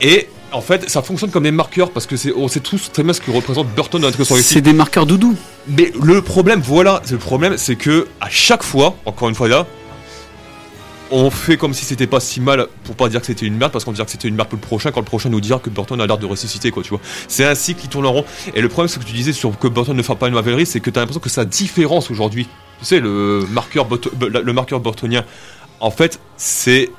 [0.00, 3.02] Et en fait, ça fonctionne comme des marqueurs parce que c'est, on sait tous très
[3.02, 5.36] bien ce que représente Burton dans notre C'est des marqueurs doudou.
[5.68, 9.48] mais le problème, voilà, c'est le problème, c'est que à chaque fois, encore une fois
[9.48, 9.66] là,
[11.12, 13.70] on fait comme si c'était pas si mal pour pas dire que c'était une merde
[13.70, 15.58] parce qu'on dira que c'était une merde pour le prochain quand le prochain nous dira
[15.58, 17.00] que Burton a l'air de ressusciter quoi tu vois.
[17.28, 18.24] C'est un cycle qui tourne en rond.
[18.54, 20.64] Et le problème c'est que tu disais sur que Burton ne fera pas une Marvellerie
[20.64, 22.48] c'est que t'as l'impression que sa différence aujourd'hui.
[22.78, 23.86] Tu sais le marqueur
[24.20, 25.24] le marqueur burtonien
[25.80, 26.90] en fait c'est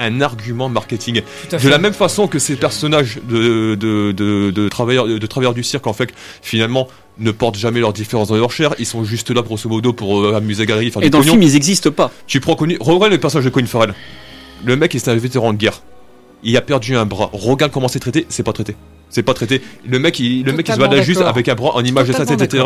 [0.00, 1.22] un argument marketing.
[1.52, 5.62] De la même façon que ces personnages de, de, de, de travailleurs, de travailleurs du
[5.62, 6.88] cirque, en fait, finalement,
[7.18, 10.20] ne portent jamais leurs différences dans leur chair, ils sont juste là, grosso modo, pour
[10.20, 12.10] euh, amuser la galerie, faire Et du dans le film, ils existent pas.
[12.26, 13.94] Tu prends connu, regarde le personnage de Colin Farrell.
[14.64, 15.82] Le mec, c'est un vétéran de guerre.
[16.42, 17.30] Il a perdu un bras.
[17.32, 18.76] Regarde comment c'est traité, c'est pas traité.
[19.10, 19.60] C'est pas traité.
[19.86, 21.34] Le mec, il, le mec, il se Totalement balade juste d'accord.
[21.34, 22.64] avec un bras en image de sa tête, etc.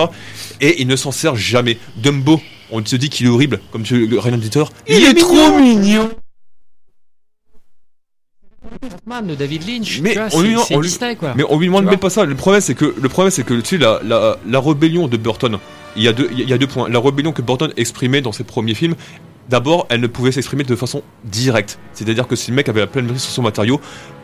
[0.61, 1.78] Et il ne s'en sert jamais.
[1.97, 4.70] Dumbo, on te dit qu'il est horrible, comme tu, le Ryan Editor.
[4.87, 6.11] Il, est, trop mignon.
[9.07, 11.35] Man de David Lynch, Mais tu vois, on lui, c'est- on c'est lui- Disney quoi.
[11.37, 12.25] mais on lui demande Tu même vois pas ça.
[12.25, 15.16] Le problème c'est que le problème c'est que tu sais la, la, la rébellion de
[15.16, 15.59] Burton.
[15.97, 16.89] Il y a deux il y a deux points.
[16.89, 18.95] La rébellion que Burton exprimait dans ses premiers films.
[19.49, 21.79] D'abord, elle ne pouvait s'exprimer de façon directe.
[21.93, 23.79] C'est-à-dire que si le mec avait la pleine maîtrise sur son matériau,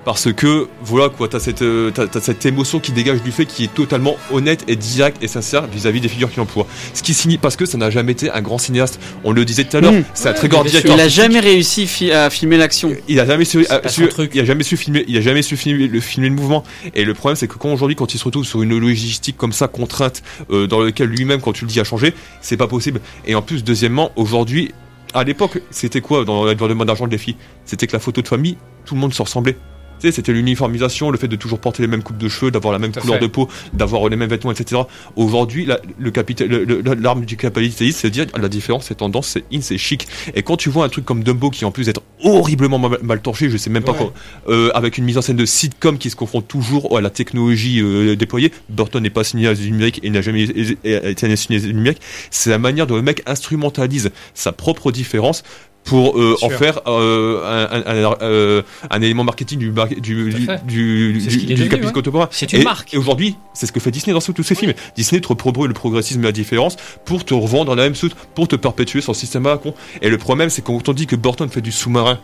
[0.04, 3.44] parce que voilà quoi, t'as cette euh, t'as, t'as cette émotion qui dégage du fait
[3.44, 6.66] qui est totalement honnête et direct et sincère vis-à-vis des figures qu'il emploie.
[6.94, 8.98] Ce qui signifie parce que ça n'a jamais été un grand cinéaste.
[9.24, 10.04] On le disait tout à l'heure, Mmh.
[10.14, 10.96] c'est un très grand directeur.
[10.96, 12.92] Il a jamais réussi fi- à filmer l'action.
[13.08, 14.30] Il a jamais su, euh, su- truc.
[14.34, 16.64] il a jamais su filmer, il a jamais su filmer le, filmer le mouvement.
[16.94, 19.52] Et le problème, c'est que quand aujourd'hui, quand il se retrouve sur une logistique comme
[19.52, 23.00] ça, contrainte, euh, dans lequel lui-même, quand tu le dis, a changé, c'est pas possible.
[23.26, 24.72] Et en plus, deuxièmement, aujourd'hui,
[25.12, 27.36] à l'époque, c'était quoi dans l'environnement d'argent de défi?
[27.64, 29.56] C'était que la photo de famille, tout le monde se ressemblait.
[30.00, 32.72] Tu sais, c'était l'uniformisation, le fait de toujours porter les mêmes coupes de cheveux, d'avoir
[32.72, 33.22] la même couleur fait.
[33.22, 34.82] de peau, d'avoir les mêmes vêtements, etc.
[35.16, 38.94] Aujourd'hui, la- le capital, le- le- l'arme du capitalisme, c'est de dire la différence, c'est
[38.96, 40.08] tendance, c'est in, c'est chic.
[40.34, 43.20] Et quand tu vois un truc comme Dumbo qui en plus d'être horriblement mal, mal
[43.20, 43.98] torché, je sais même pas Ouais.
[43.98, 44.12] quoi,
[44.48, 47.80] euh, avec une mise en scène de sitcom qui se confronte toujours à la technologie
[47.82, 51.60] euh, déployée, Burton n'est pas signé à du numérique et n'a jamais été signé à
[51.62, 52.00] du numérique.
[52.30, 55.42] C'est la manière dont le mec instrumentalise sa propre différence
[55.84, 56.58] pour euh, en sûr.
[56.58, 61.36] faire euh, un, un- un- euh, un élément marketing du, mar- du, du, du, ce
[61.38, 61.92] capitalisme ouais.
[61.92, 62.28] contemporain.
[62.30, 62.94] C'est une Et- marque.
[62.94, 64.74] Et aujourd'hui, c'est ce que fait Disney dans tous ses films.
[64.96, 68.46] Disney te reproduit le progressisme et la différence pour te revendre la même soute, pour
[68.46, 69.74] te perpétuer son système à la con.
[70.02, 72.18] Et le problème, c'est quand on dit que Burton fait du sous-marin,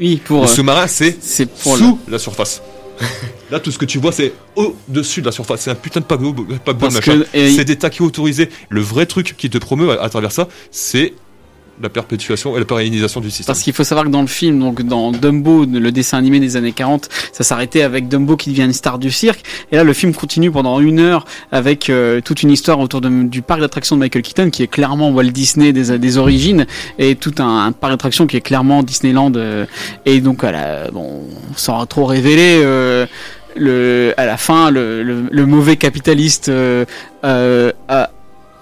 [0.00, 0.38] Oui, pour.
[0.42, 2.62] le euh, sous-marin, c'est sous la surface.
[3.50, 5.62] Là, tout ce que tu vois, c'est au-dessus de la surface.
[5.62, 6.34] C'est un putain de paquebot,
[6.80, 7.22] machin.
[7.32, 8.48] C'est des taquis autorisés.
[8.68, 11.12] Le vrai truc qui te promeut à, à travers ça, c'est
[11.80, 13.46] la perpétuation et la pérennisation du système.
[13.46, 16.56] Parce qu'il faut savoir que dans le film, donc dans Dumbo, le dessin animé des
[16.56, 19.42] années 40, ça s'arrêtait avec Dumbo qui devient une star du cirque.
[19.72, 23.42] Et là, le film continue pendant une heure avec euh, toute une histoire autour du
[23.42, 26.66] parc d'attractions de Michael Keaton, qui est clairement Walt Disney des, origines,
[26.98, 29.32] et tout un, parc d'attractions qui est clairement Disneyland.
[29.36, 29.66] euh,
[30.06, 31.22] et donc, à la, bon,
[31.56, 32.60] sans trop révéler.
[32.62, 33.06] euh,
[33.56, 36.84] le, à la fin, le, le, le mauvais capitaliste euh,
[37.24, 38.10] euh, a-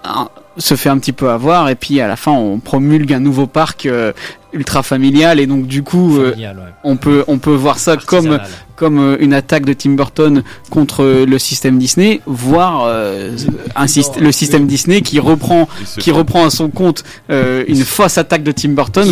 [0.03, 0.31] a-
[0.61, 3.47] se fait un petit peu avoir et puis à la fin on promulgue un nouveau
[3.49, 4.13] parc euh,
[4.53, 6.65] ultra familial et donc du coup euh, Familial, ouais.
[6.85, 8.49] on peut on peut voir ça comme Artisanal.
[8.77, 13.37] comme euh, une attaque de Tim Burton contre le système Disney voire euh,
[13.77, 17.65] un syst- le système Disney qui reprend se qui fait- reprend à son compte euh,
[17.69, 19.07] une fausse attaque de Tim Burton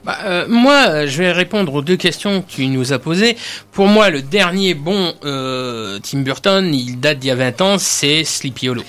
[0.05, 3.37] Bah, euh, moi, euh, je vais répondre aux deux questions que tu nous as posées.
[3.73, 7.79] Pour moi, le dernier bon euh, Tim Burton, il date d'il y a 20 ans,
[7.79, 8.83] c'est Sleepy Hollow.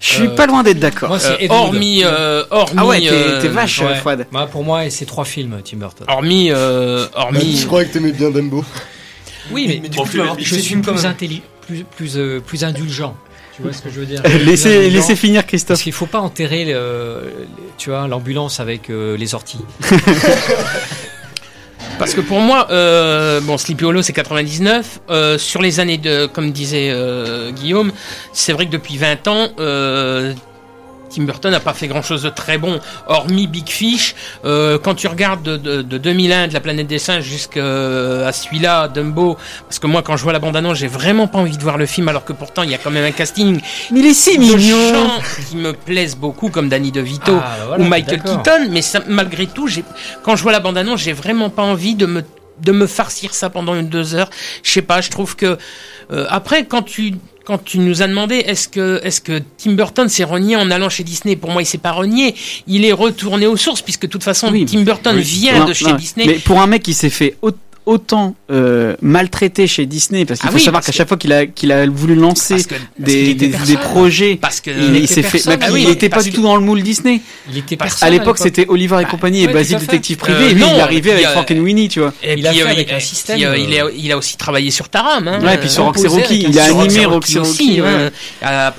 [0.00, 3.48] je suis pas loin d'être d'accord Euh, hormis, euh, hormis, ah ouais t'es euh, t'es
[3.48, 3.94] vache Ouais.
[3.96, 6.06] Fouad Bah, pour moi, c'est trois films, Tim Burton.
[6.08, 7.56] hormis, euh, hormis.
[7.56, 8.64] Je croyais que t'aimais bien Dumbo.
[9.52, 10.96] Oui, mais, mais du du coup, coup, tu vas avoir je suis plus, même.
[11.12, 13.16] intelli- plus, plus, euh, plus indulgent.
[13.58, 14.22] Tu vois ce que je veux dire?
[14.44, 17.22] Laissez laissez finir Parce Christophe qu'il faut pas enterrer, le-
[17.76, 19.58] tu vois, l'ambulance avec euh, les orties.
[21.98, 25.00] Parce que pour moi, euh, bon, Sleepy Hollow c'est 99.
[25.10, 27.90] Euh, sur les années de, comme disait euh, Guillaume,
[28.32, 30.32] c'est vrai que depuis 20 ans, euh,
[31.10, 34.14] Tim Burton n'a pas fait grand chose de très bon, hormis Big Fish.
[34.44, 37.60] Euh, quand tu regardes de, de, de 2001, de la planète des singes jusqu'à
[38.32, 41.62] celui-là, Dumbo, parce que moi quand je vois la bande-annonce, j'ai vraiment pas envie de
[41.62, 44.06] voir le film, alors que pourtant il y a quand même un casting mais il
[44.06, 47.88] est si mignon gens qui me plaisent beaucoup, comme Danny DeVito Ah, bah voilà, ou
[47.88, 48.22] Michael.
[48.22, 49.68] Keaton, mais ça, malgré tout,
[50.22, 52.22] quand je vois la bande-annonce, j'ai vraiment pas envie de me
[52.60, 54.30] de me farcir ça pendant une deux heures.
[54.64, 55.58] Je sais pas, je trouve que
[56.10, 57.14] euh, après quand tu
[57.48, 60.90] quand tu nous as demandé est-ce que est-ce que Tim Burton s'est renié en allant
[60.90, 61.34] chez Disney?
[61.34, 62.34] Pour moi, il s'est pas renié.
[62.66, 64.66] Il est retourné aux sources puisque de toute façon Oui.
[64.66, 65.22] Tim Burton Oui.
[65.22, 66.26] vient Non, de chez non, Disney.
[66.26, 67.36] Mais pour un mec qui s'est fait
[67.88, 71.16] autant euh, maltraité chez Disney, parce qu'il Ah faut oui, savoir qu'à que- chaque fois
[71.16, 75.22] qu'il a, qu'il a voulu lancer Parce que- parce des, projets, Parce que- il, s'est
[75.22, 75.42] fait.
[75.46, 77.20] bah, Ah oui, il était pas du que- tout dans le moule Disney.
[77.50, 80.38] Il était personne À l'époque, c'était Oliver et compagnie et ouais, Basile détective privé.
[80.38, 82.00] Euh, et lui, non, il est arrivé et avec puis, Frank euh, and Winnie, tu
[82.00, 82.12] vois.
[82.22, 84.36] Et Il a fait euh, avec un système, euh, il, euh, a, il a aussi
[84.36, 85.26] travaillé sur Taram.
[85.26, 87.38] Hein, Ouais, et puis sur Roxy Rocky, il a animé Roxy.
[87.38, 87.80] Rocky.
[87.80, 88.10] euh,
[88.42, 88.74] à-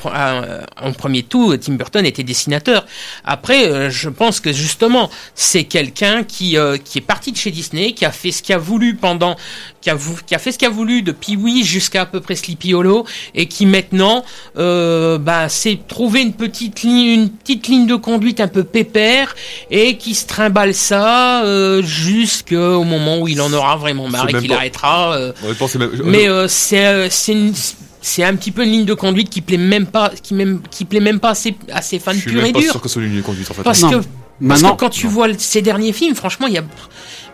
[0.84, 2.86] en premier tout, Tim Burton était dessinateur.
[3.26, 7.51] Après, euh, je pense que justement, c'est quelqu'un qui euh, qui est parti de chez
[7.51, 9.36] Disney, qui a fait ce qu'il a voulu pendant,
[9.82, 12.20] qui a, vou- qui a fait ce qu'il a voulu de Pee-wee jusqu'à à peu
[12.20, 14.24] près Sleepy Hollow, et qui maintenant,
[14.58, 19.36] euh, bah, s'est trouvé une petite ligne, une petite ligne de conduite un peu pépère,
[19.72, 24.34] et qui se trimballe ça euh, jusqu'au moment où il en aura vraiment marre et
[24.34, 25.14] qu'il arrêtera.
[25.14, 25.32] euh,
[25.80, 27.54] même- mais euh, c'est euh, c'est une-
[28.02, 30.86] c'est un petit peu une ligne de conduite qui plaît même pas qui même qui
[30.86, 32.72] plaît même pas à ses, à ses fans je suis purs et même pas durs
[32.72, 33.64] sûr que ce soit une ligne de conduite en fait.
[33.64, 33.91] parce Non.
[33.91, 34.06] que
[34.48, 36.64] parce Maintenant- que quand tu vois ces derniers films franchement il y a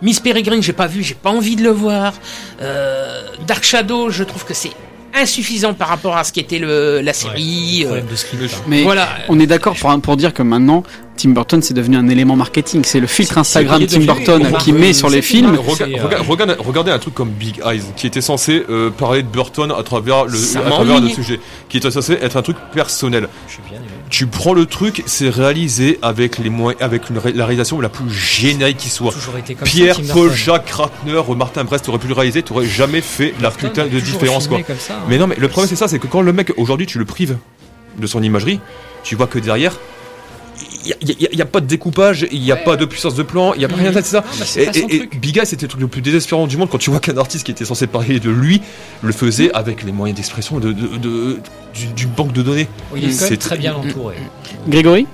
[0.01, 2.13] Miss Peregrine j'ai pas vu j'ai pas envie de le voir
[2.61, 4.71] Euh, Dark Shadow je trouve que c'est
[5.13, 8.53] insuffisant par rapport à ce qu'était le la série euh, Problème de script.
[8.53, 8.61] hein.
[8.67, 10.83] Mais voilà on est d'accord pour, pour dire que maintenant,
[11.17, 12.83] Tim Burton, c'est devenu un élément marketing.
[12.85, 15.55] C'est le filtre Instagram Tim Burton qui met sur les films.
[15.55, 19.71] Rega- regardez, regardez un truc comme Big Eyes, qui était censé euh, parler de Burton
[19.77, 21.39] à travers le, à travers le sujet,
[21.69, 23.27] qui était censé être un truc personnel.
[23.47, 23.87] Je suis bien aimé.
[24.09, 27.89] Tu prends le truc, c'est réalisé avec les moyens, avec une ré- la réalisation la
[27.89, 29.11] plus géniale qui soit.
[29.11, 30.31] Toujours été comme Pierre, ça, Paul.
[30.31, 33.99] Jacques, Ratner, Martin Brest aurait pu le réaliser, t'aurais jamais fait la Burton putain de
[33.99, 34.59] différence quoi.
[34.77, 34.97] ça, hein.
[35.09, 37.05] Mais non, mais le problème c'est ça, c'est que quand le mec aujourd'hui tu le
[37.05, 37.37] prives
[37.97, 38.59] de son imagerie,
[39.03, 39.73] tu vois que derrière.
[40.85, 43.59] Il n'y a, pas de découpage, il n'y a pas de puissance de plan, il
[43.59, 44.21] n'y a pas rien de ça.
[44.21, 45.19] bah, c'est et et- et truc.
[45.19, 47.45] Big Eye, c'était le truc le plus désespérant du monde quand tu vois qu'un artiste
[47.45, 48.61] qui était censé parler de lui
[49.01, 51.39] le faisait avec les moyens d'expression de, de- de-
[51.73, 52.67] du, du banque de données.
[52.95, 54.15] Il est quand même C'est- très bien entouré.
[54.67, 55.07] Grégory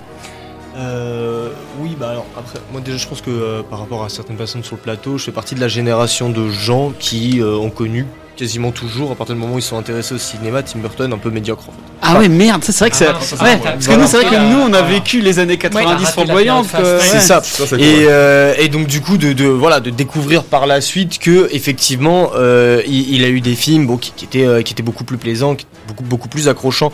[0.77, 1.49] Euh,
[1.79, 4.63] oui, bah alors après, moi déjà je pense que euh, par rapport à certaines personnes
[4.63, 8.05] sur le plateau, je fais partie de la génération de gens qui euh, ont connu
[8.35, 11.17] quasiment toujours, à partir du moment où ils sont intéressés au cinéma, Tim Burton un
[11.17, 11.77] peu médiocre en fait.
[12.01, 13.57] Ah ouais, merde, ça c'est vrai que Ah, ça, ouais, ouais.
[13.63, 16.09] parce que nous, c'est vrai que nous, on a vécu les années 90 raté la
[16.11, 16.65] flamboyantes.
[16.65, 16.83] faste.
[16.83, 16.99] ouais.
[17.01, 17.41] C'est ça.
[17.43, 20.81] Ça, c'est et, euh, et donc du coup de, de voilà de découvrir par la
[20.81, 24.61] suite que effectivement euh, il, il a eu des films bon, qui, qui étaient euh,
[24.63, 26.91] qui étaient beaucoup plus plaisants, qui étaient beaucoup beaucoup plus accrochants.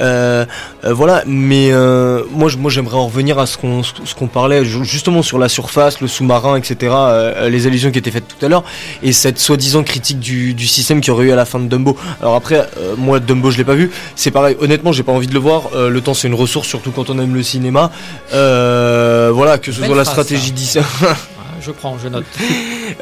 [0.00, 0.44] Euh,
[0.84, 4.64] euh, voilà, mais euh, moi, moi j'aimerais en revenir à ce qu'on ce qu'on parlait
[4.64, 6.76] ju- justement sur la surface, le sous-marin, etc.
[6.92, 8.64] euh, les allusions qui étaient faites tout à l'heure
[9.02, 11.96] et cette soi-disant critique du, du système qui aurait eu à la fin de Dumbo.
[12.20, 14.56] Alors après, euh, moi Dumbo je l'ai pas vu, c'est pareil.
[14.60, 15.62] Honnêtement, j'ai pas envie de le voir.
[15.74, 17.90] Euh, le temps c'est une ressource, surtout quand on aime le cinéma.
[18.34, 20.80] Euh, voilà, que ce Belle soit la phrase, stratégie ça.
[21.66, 22.24] Je prends, je note.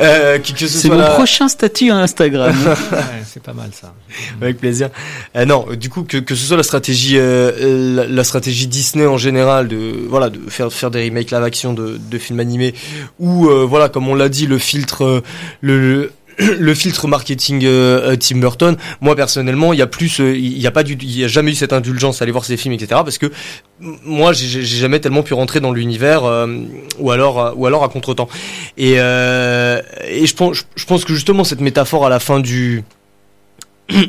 [0.00, 2.52] Euh, que, que ce C'est soit mon la- prochain statut Instagram.
[2.92, 3.92] Ouais, c'est pas mal ça.
[4.40, 4.88] Avec plaisir.
[5.36, 9.06] Euh, non, du coup que, que ce soit la stratégie euh, la, la stratégie Disney
[9.06, 12.74] en général de voilà de faire faire des remakes live action de, de films animés
[13.20, 15.20] ou euh, voilà comme on l'a dit le filtre euh,
[15.60, 20.20] le, le le filtre marketing euh, euh, Tim Burton, moi personnellement, il y a plus,
[20.20, 22.32] euh, il y a pas du, il y a jamais eu cette indulgence à aller
[22.32, 23.00] voir ces films, etc.
[23.04, 23.30] Parce que
[23.80, 26.22] moi, j'ai jamais tellement pu rentrer dans l'univers,
[26.98, 28.28] ou alors, ou alors à contretemps.
[28.76, 32.84] Et et je pense, je pense que justement cette métaphore à la fin du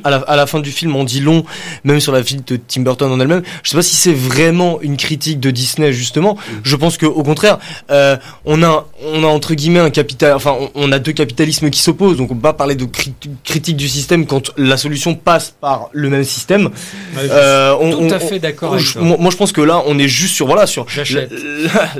[0.03, 1.43] à la, à la fin du film, on dit long,
[1.83, 3.43] même sur la vie de Tim Burton en elle-même.
[3.63, 6.37] Je sais pas si c'est vraiment une critique de Disney justement.
[6.63, 7.59] Je pense que au contraire,
[7.91, 8.15] euh,
[8.45, 11.79] on a, on a entre guillemets un capital, enfin, on, on a deux capitalismes qui
[11.81, 12.17] s'opposent.
[12.17, 13.13] Donc on peut pas parler de cri-
[13.43, 16.69] critique du système quand la solution passe par le même système.
[17.17, 19.01] Euh, on- tout on- à fait d'accord avec je- toi.
[19.01, 20.85] Moi, moi, je pense que là, on est juste sur voilà sur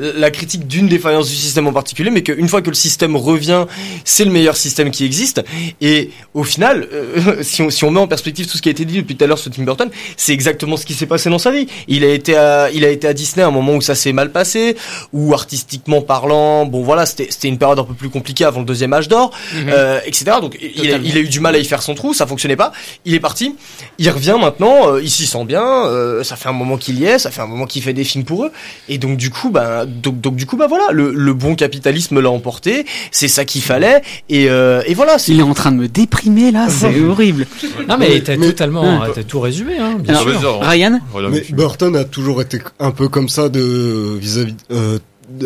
[0.03, 3.15] la- la critique d'une défaillance du système en particulier, mais qu'une fois que le système
[3.15, 3.65] revient,
[4.03, 5.43] c'est le meilleur système qui existe.
[5.82, 8.72] Et au final, euh, si, on, si on met en perspective tout ce qui a
[8.72, 11.30] été dit depuis tout à l'heure sur Tim Burton, c'est exactement ce qui s'est passé
[11.30, 11.68] dans sa vie.
[11.88, 14.13] Il a été à, il a été à Disney à un moment où ça s'est
[14.13, 14.76] mal passé,
[15.13, 18.66] où artistiquement parlant, bon voilà, c'était c'était une période un peu plus compliquée avant le
[18.66, 19.70] deuxième âge d'or, Mhm.
[19.70, 20.26] euh, etc.
[20.41, 22.55] Donc il a, il a eu du mal à y faire son trou, ça fonctionnait
[22.55, 22.72] pas.
[23.05, 23.55] Il est parti,
[23.97, 27.05] il revient maintenant, euh, il s'y sent bien, euh, ça fait un moment qu'il y
[27.05, 28.51] est, ça fait un moment qu'il fait des films pour eux,
[28.89, 32.20] et donc du coup, ben, donc, donc du coup, bah voilà, le, le bon capitalisme
[32.20, 35.18] l'a emporté, c'est ça qu'il fallait, et, euh, et voilà.
[35.28, 37.47] Il est en train de me déprimer là, c'est horrible.
[37.88, 40.60] Non mais t'as totalement, t'as tout résumé, hein, bien Alors, sûr.
[40.62, 40.99] Ryan
[41.32, 44.99] Mais Burton a toujours été un peu comme ça de vis-à-vis euh,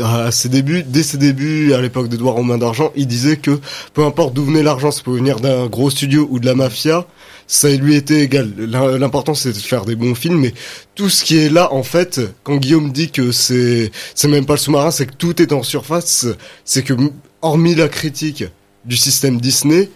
[0.03, 3.59] à ses débuts, dès ses débuts, à l'époque d'Edouard aux mains d'argent, il disait que
[3.93, 7.05] peu importe d'où venait l'argent, ça pouvait venir d'un gros studio ou de la mafia,
[7.47, 8.51] ça lui était égal.
[8.57, 10.53] L'im- L'important c'est de faire des bons films, mais
[10.95, 14.53] tout ce qui est là, en fait, quand Guillaume dit que c'est c'est même pas
[14.53, 16.27] le sous-marin, c'est que tout est en surface,
[16.65, 16.93] c'est que
[17.41, 18.43] hormis la critique
[18.85, 19.89] du système Disney,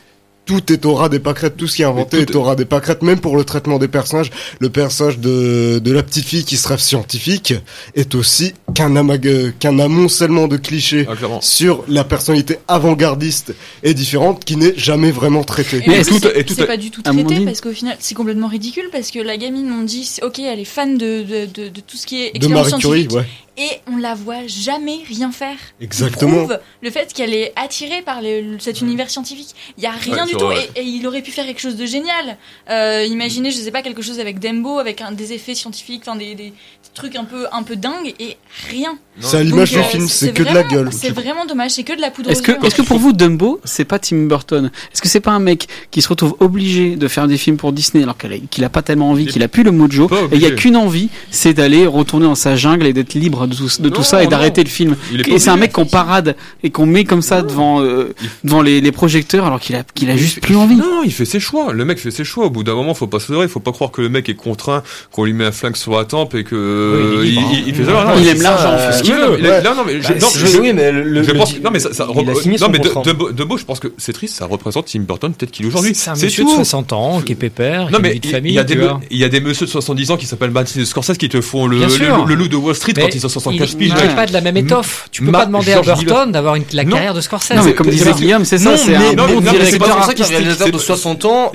[0.45, 2.65] tout est au ras des pâquerettes, tout ce qui est inventé est au ras des
[2.65, 4.29] pâquerettes, même pour le traitement des personnages.
[4.59, 7.53] Le personnage de, de la petite fille qui se rêve scientifique
[7.95, 14.43] est aussi qu'un amag- qu'un amoncellement de clichés Ah, sur la personnalité avant-gardiste et différente
[14.43, 15.77] qui n'est jamais vraiment traitée.
[15.85, 18.89] Et en plus, c'est- c'est pas du tout traité parce qu'au final c'est complètement ridicule
[18.91, 21.97] parce que la gamine on dit ok elle est fan de, de, de, de tout
[21.97, 23.25] ce qui est De expérience Marie Curie, scientifique ouais.
[23.57, 25.57] Et on la voit jamais rien faire.
[25.79, 26.37] Exactement.
[26.45, 29.55] Prouve le fait qu'elle est attirée par le- cet univers scientifique.
[29.77, 31.75] Il y a rien Ouais, du tout et, et il aurait pu faire quelque chose
[31.75, 32.37] de génial.
[32.69, 36.15] Euh, imaginez je sais pas quelque chose avec Dembo avec un, des effets scientifiques, enfin
[36.15, 36.53] des, des
[36.93, 38.37] trucs un peu un peu dingues et
[38.69, 38.97] rien.
[39.19, 40.89] C'est à l'image du euh, film, c'est que de la gueule.
[40.91, 43.99] C'est vraiment dommage, c'est que de la poudre Est-ce que, pour vous, Dumbo, c'est pas
[43.99, 44.71] Tim Burton?
[44.91, 47.73] Est-ce que c'est pas un mec qui se retrouve obligé de faire des films pour
[47.73, 50.45] Disney alors qu'il a, pas tellement envie, qu'il a plus le mojo, et il y
[50.45, 53.89] a qu'une envie, c'est d'aller retourner dans sa jungle et d'être libre de tout, de
[53.89, 54.95] tout Non, ça et d'arrêter le film.
[55.27, 58.13] Et c'est un mec qu'on parade et qu'on met comme ça devant, euh,
[58.43, 60.75] devant les, les projecteurs alors qu'il a, qu'il a juste plus envie.
[60.75, 61.73] Non, il fait ses choix.
[61.73, 62.45] Le mec fait ses choix.
[62.45, 63.47] Au bout d'un moment, faut pas se leurrer.
[63.47, 66.05] Faut pas croire que le mec est contraint, qu'on lui met un flingue sur la
[66.05, 66.82] tempe et que
[67.19, 67.63] Oui, il hein.
[67.67, 67.91] il- fait ça.
[67.91, 69.19] Non, aime l'argent, il fait ce qu'il veut.
[69.21, 69.61] non, mais-.
[69.63, 69.71] Non,
[70.01, 72.29] je, Bah, non, je- oui, mais le- je pense, le- non, mais ça, ça il
[72.29, 73.13] a signé son non, mais de, contrat.
[73.13, 74.36] de, de Beau, je pense que c'est triste.
[74.38, 75.93] Ça représente Tim Burton, peut-être qu'il est aujourd'hui.
[75.95, 76.55] C'est un monsieur de tout.
[76.55, 78.51] 60 ans qui est pépère, qui Non a une mais vie de il famille.
[78.51, 78.77] il y a des
[79.11, 81.67] il y a des messieurs de 70 ans qui s'appellent Martin Scorsese qui te font
[81.67, 83.93] le loup de Wall Street Mais quand ils ont 75 il- piges.
[83.97, 85.07] Il n'est pas de la même étoffe.
[85.11, 87.55] Tu peux pas demander à Burton d'avoir une- la carrière de Scorsese.
[87.55, 90.71] Non, mais comme disait Guillaume, c'est ça, Non, c'est un bon pour ça qu'un réalisateur
[90.71, 91.51] de 60 ans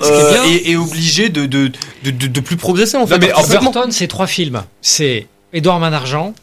[0.46, 3.18] est euh, obligé de, plus progresser en fait.
[3.18, 4.62] Burton, c'est trois films.
[4.80, 5.17] C'est
[5.52, 6.34] Edouard Main d'Argent,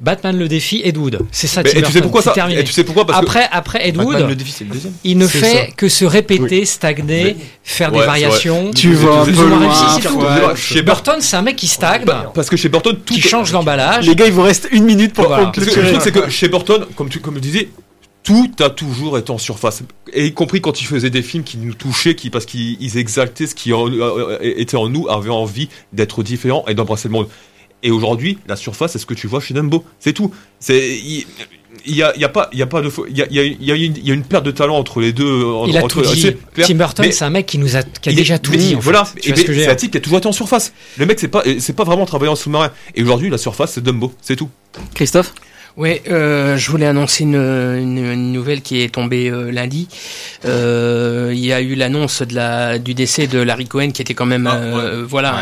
[0.00, 1.20] Batman le défi, Ed Wood.
[1.30, 1.62] C'est ça.
[1.62, 2.60] Tim et tu sais pourquoi c'est ça terminé.
[2.60, 3.06] Et tu sais pourquoi?
[3.06, 4.92] Parce que Après, après Ed Batman, Wood, le défi, c'est le deuxième.
[5.04, 5.66] il ne fait ça.
[5.76, 8.70] que se répéter, stagner, faire Ouais, des variations.
[8.72, 10.54] Tu vas un peu loin.
[10.56, 12.04] Chez Burton, c'est un mec qui stagne,
[12.34, 14.06] parce que chez Burton tout qui change l'emballage.
[14.06, 15.46] Les gars, il vous reste une minute pour Voilà.
[15.46, 17.68] Parce que le truc, c'est que chez Burton, comme tu, comme je disais,
[18.24, 19.82] tout a toujours été en surface.
[20.12, 22.96] Et y compris quand il faisait des films qui nous touchaient, qui, parce qu'ils ils
[22.96, 27.12] exaltaient ce qui en- euh, était en nous, avaient envie d'être différent et d'embrasser le
[27.12, 27.28] monde.
[27.84, 29.84] Et aujourd'hui, la surface, c'est ce que tu vois chez Dumbo.
[30.00, 30.32] C'est tout.
[30.58, 30.98] C'est,
[31.86, 33.26] il y a, y a pas, il y a pas de, faux- il y a,
[33.28, 35.00] il y a, il y a une, il y a une perte de talent entre
[35.00, 35.24] les deux.
[35.26, 36.20] euh, Il a entre, tout dit.
[36.22, 36.66] c'est clair.
[36.66, 38.74] Tim Burton, c'est un mec qui nous a, qui a déjà tout mais dit.
[38.74, 39.68] en voilà, ce c'est dire?
[39.68, 40.72] un type qui a toujours été en surface.
[40.96, 42.70] Le mec, c'est pas, c'est pas vraiment travailler en sous-marin.
[42.94, 44.48] Et aujourd'hui, la surface, c'est Dumbo, c'est tout.
[44.94, 45.34] Christophe?
[45.76, 49.88] Oui, euh, je voulais annoncer une, une, une nouvelle qui est tombée euh, lundi.
[50.44, 54.14] Euh, il y a eu l'annonce de la du décès de Larry Cohen, qui était
[54.14, 55.34] quand même, Ah, euh, voilà,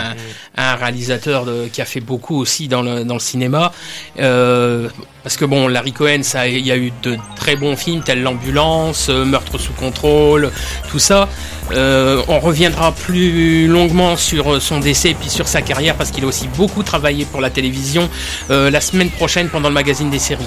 [0.57, 3.73] un, un réalisateur de, qui a fait beaucoup aussi dans le dans le cinéma.
[4.21, 4.89] Euh,
[5.23, 8.23] parce que bon, Larry Cohen, ça, il y a eu de très bons films tels
[8.23, 10.51] l'ambulance, Meurtre sous contrôle,
[10.91, 11.29] tout ça.
[11.71, 16.25] Euh, on reviendra plus longuement sur son décès et puis sur sa carrière parce qu'il
[16.25, 18.11] a aussi beaucoup travaillé pour la télévision
[18.51, 20.47] euh, la semaine prochaine pendant le magazine des séries.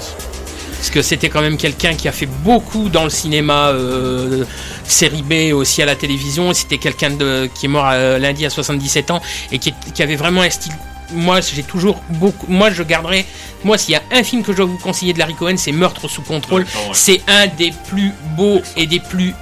[0.78, 4.44] Parce que c'était quand même quelqu'un qui a fait beaucoup dans le cinéma, euh,
[4.84, 6.52] série B aussi à la télévision.
[6.54, 9.20] C'était quelqu'un de- qui est mort euh, lundi à 77 ans
[9.50, 10.72] et qui, est- qui avait vraiment un style.
[11.12, 12.46] Moi, j'ai toujours beaucoup.
[12.48, 13.24] Moi, je garderai.
[13.64, 15.72] Moi, s'il y a un film que je dois vous conseiller de Larry Cohen, c'est
[15.72, 16.66] Meurtre sous contrôle.
[16.92, 19.34] C'est un des plus beaux et des plus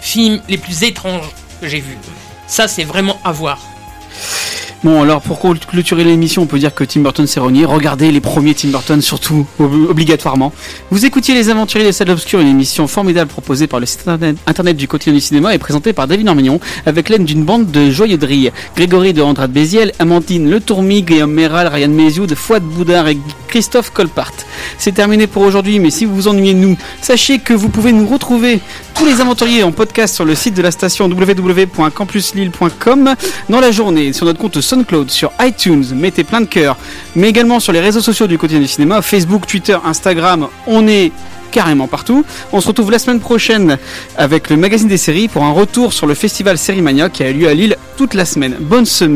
[0.00, 1.26] films les plus étranges
[1.60, 1.98] que j'ai vus.
[2.46, 3.58] Ça, c'est vraiment à voir.
[4.86, 7.64] Bon, alors pour clôturer l'émission, on peut dire que Tim Burton s'est renié.
[7.64, 10.52] Regardez les premiers Tim Burton, surtout, ob- obligatoirement.
[10.92, 14.04] Vous écoutiez Les Aventuriers des Salles Obscures, une émission formidable proposée par le site
[14.46, 17.90] internet, du quotidien du cinéma et présentée par David Armignon, avec l'aide d'une bande de
[17.90, 18.52] joyeux drilles.
[18.76, 23.18] Grégory de Andrade Béziel, Amandine Le Tourmi, Guillaume Méral, Ryan Méziou, de Fouad Boudard et
[23.48, 24.30] Christophe Colpart.
[24.78, 27.90] C'est terminé pour aujourd'hui, mais si vous vous ennuyez de nous, sachez que vous pouvez
[27.90, 28.60] nous retrouver
[28.94, 33.14] tous les aventuriers en podcast sur le site de la station www.campuslille.com
[33.48, 36.76] dans la journée, sur notre compte SoundCloud, sur iTunes, mettez plein de cœur,
[37.14, 41.12] mais également sur les réseaux sociaux du quotidien du cinéma, Facebook, Twitter, Instagram, on est
[41.50, 42.26] carrément partout.
[42.52, 43.78] On se retrouve la semaine prochaine
[44.18, 47.34] avec le magazine des séries pour un retour sur le festival Sérimania qui a eu
[47.34, 48.56] lieu à Lille toute la semaine.
[48.60, 49.14] Bonne semaine.